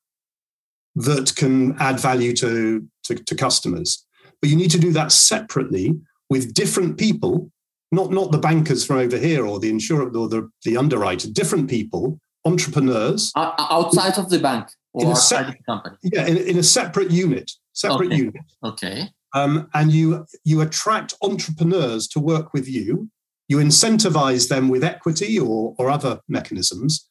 [0.96, 4.04] that can add value to, to, to customers.
[4.40, 5.98] But you need to do that separately
[6.30, 7.50] with different people,
[7.90, 11.68] not, not the bankers from over here or the insurer or the, the underwriter, different
[11.68, 13.32] people, entrepreneurs.
[13.36, 15.96] Outside of the bank In or a sec- of the company.
[16.02, 18.16] Yeah, in, in a separate unit, separate Okay.
[18.16, 18.34] unit.
[18.62, 19.08] Okay.
[19.34, 23.10] um, and you you attract entrepreneurs to work with you.
[23.48, 27.06] You incentivize them with equity or or other mechanisms,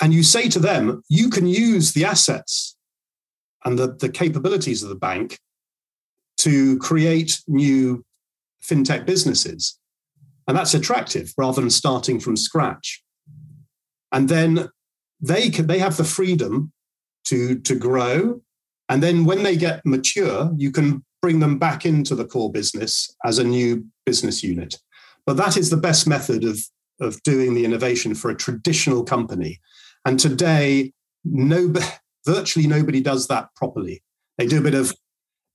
[0.00, 2.76] and you say to them, you can use the assets
[3.64, 5.38] and the, the capabilities of the bank
[6.38, 8.02] to create new
[8.66, 9.78] fintech businesses,
[10.48, 13.02] and that's attractive rather than starting from scratch.
[14.10, 14.70] And then
[15.20, 16.72] they can, they have the freedom
[17.24, 18.40] to to grow
[18.90, 23.08] and then when they get mature, you can bring them back into the core business
[23.24, 24.74] as a new business unit.
[25.24, 26.58] But that is the best method of,
[27.00, 29.60] of doing the innovation for a traditional company.
[30.04, 30.92] And today,
[31.24, 31.72] no,
[32.26, 34.02] virtually nobody does that properly.
[34.38, 34.92] They do a bit of,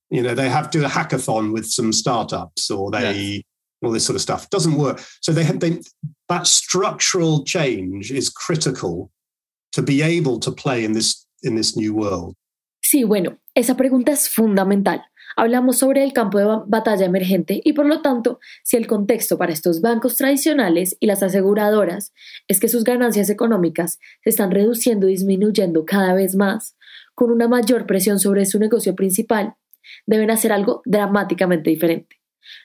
[0.08, 3.44] you know, they have to do a hackathon with some startups or they,
[3.82, 4.48] all this sort of stuff.
[4.48, 5.04] Doesn't work.
[5.20, 5.82] So they they,
[6.30, 9.10] that structural change is critical
[9.72, 12.34] to be able to play in this in this new world.
[12.82, 15.02] Sí, bueno, esa pregunta es fundamental.
[15.36, 19.36] Hablamos sobre el campo de ba- batalla emergente y por lo tanto, si el contexto
[19.36, 22.12] para estos bancos tradicionales y las aseguradoras
[22.48, 26.76] es que sus ganancias económicas se están reduciendo y disminuyendo cada vez más,
[27.14, 29.54] con una mayor presión sobre su negocio principal,
[30.06, 32.16] deben hacer algo dramáticamente diferente.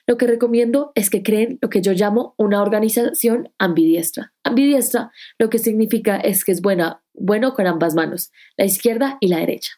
[0.06, 4.32] Lo que recomiendo es que creen lo que yo llamo una organización ambidiestra.
[4.44, 9.28] Ambidiestra lo que significa es que es buena, bueno con ambas manos, la izquierda y
[9.28, 9.72] la derecha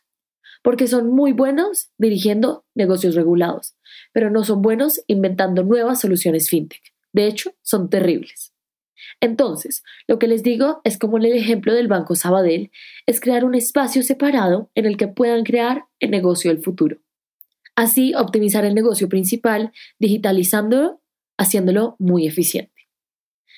[0.65, 3.77] porque son muy buenos dirigiendo negocios regulados,
[4.15, 6.95] pero no son buenos inventando nuevas soluciones fintech.
[7.13, 8.55] De hecho, son terribles.
[9.21, 12.71] Entonces, lo que les digo es como en el ejemplo del Banco Sabadell,
[13.07, 16.97] es crear un espacio separado en el que puedan crear el negocio del futuro.
[17.77, 21.03] Así, optimizar el negocio principal, digitalizándolo,
[21.37, 22.73] haciéndolo muy eficiente.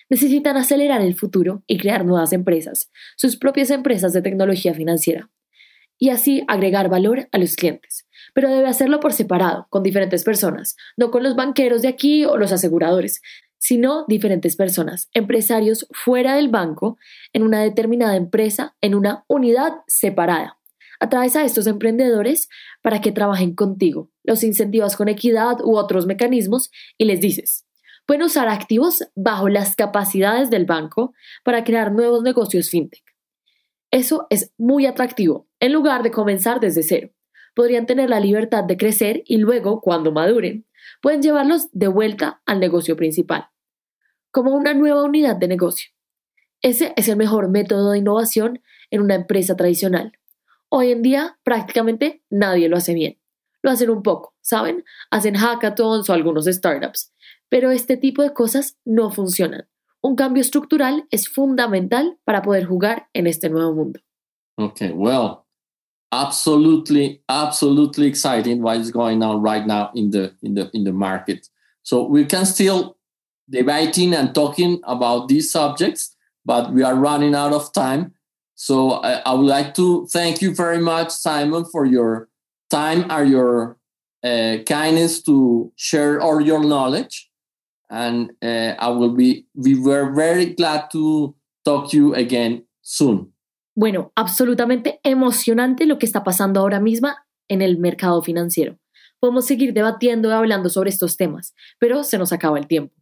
[0.08, 5.30] Necesitan acelerar el futuro y crear nuevas empresas, sus propias empresas de tecnología financiera,
[5.98, 8.06] y así agregar valor a los clientes.
[8.32, 12.36] Pero debe hacerlo por separado, con diferentes personas, no con los banqueros de aquí o
[12.36, 13.20] los aseguradores,
[13.58, 16.98] sino diferentes personas, empresarios fuera del banco,
[17.32, 20.55] en una determinada empresa, en una unidad separada.
[21.00, 22.48] Atraes a estos emprendedores
[22.82, 27.66] para que trabajen contigo, los incentivas con equidad u otros mecanismos y les dices,
[28.06, 31.12] pueden usar activos bajo las capacidades del banco
[31.44, 33.04] para crear nuevos negocios fintech.
[33.90, 37.10] Eso es muy atractivo, en lugar de comenzar desde cero.
[37.54, 40.66] Podrían tener la libertad de crecer y luego, cuando maduren,
[41.00, 43.48] pueden llevarlos de vuelta al negocio principal
[44.36, 45.88] como una nueva unidad de negocio.
[46.60, 50.12] Ese es el mejor método de innovación en una empresa tradicional.
[50.68, 53.18] Hoy en día prácticamente nadie lo hace bien.
[53.62, 54.84] Lo hacen un poco, ¿saben?
[55.10, 57.12] Hacen hackathons o algunos startups.
[57.48, 59.68] Pero este tipo de cosas no funcionan.
[60.02, 64.00] Un cambio estructural es fundamental para poder jugar en este nuevo mundo.
[64.58, 65.46] Okay, well,
[66.12, 70.92] absolutely, absolutely exciting what is going on right now in the in the in the
[70.92, 71.48] market.
[71.82, 72.96] So we can still
[73.48, 78.15] debating and talking about these subjects, but we are running out of time.
[78.56, 82.28] So I, I would like to thank you very much, Simon, for your
[82.70, 83.76] time and your
[84.24, 87.30] uh, kindness to share all your knowledge.
[87.90, 93.32] And uh, I will be, we were very glad to talk to you again soon.
[93.76, 97.10] Bueno, absolutamente emocionante lo que está pasando ahora mismo
[97.48, 98.78] en el mercado financiero.
[99.20, 102.94] Podemos seguir debatiendo y hablando sobre estos temas, pero se nos acaba el tiempo.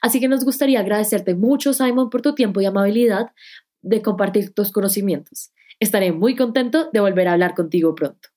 [0.00, 3.32] Así que nos gustaría agradecerte mucho, Simon, por tu tiempo y amabilidad
[3.82, 5.52] de compartir tus conocimientos.
[5.80, 8.28] Estaré muy contento de volver a hablar contigo pronto.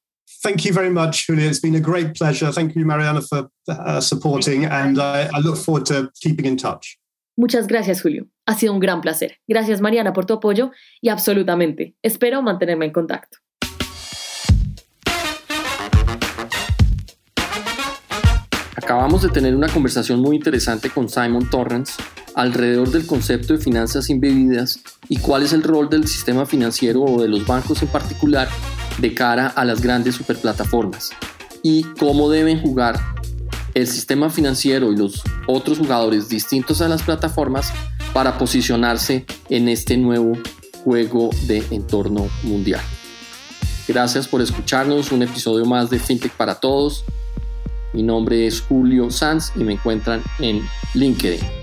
[0.42, 1.48] Thank you very much, Julia.
[1.48, 2.52] It's been a great pleasure.
[2.52, 6.98] Thank you, Mariana, for uh, supporting, and I, I look forward to keeping in touch.
[7.36, 8.28] Muchas gracias, Julio.
[8.46, 9.40] Ha sido un gran placer.
[9.48, 10.72] Gracias, Mariana, por tu apoyo
[11.02, 13.38] y absolutamente espero mantenerme en contacto.
[18.94, 21.94] Acabamos de tener una conversación muy interesante con Simon Torrance
[22.36, 27.20] alrededor del concepto de finanzas imbebidas y cuál es el rol del sistema financiero o
[27.20, 28.48] de los bancos en particular
[29.00, 31.10] de cara a las grandes superplataformas
[31.64, 33.00] y cómo deben jugar
[33.74, 37.74] el sistema financiero y los otros jugadores distintos a las plataformas
[38.14, 40.34] para posicionarse en este nuevo
[40.84, 42.82] juego de entorno mundial.
[43.88, 47.04] Gracias por escucharnos, un episodio más de FinTech para Todos.
[47.94, 50.62] Mi nombre es Julio Sanz y me encuentran en
[50.96, 51.63] LinkedIn.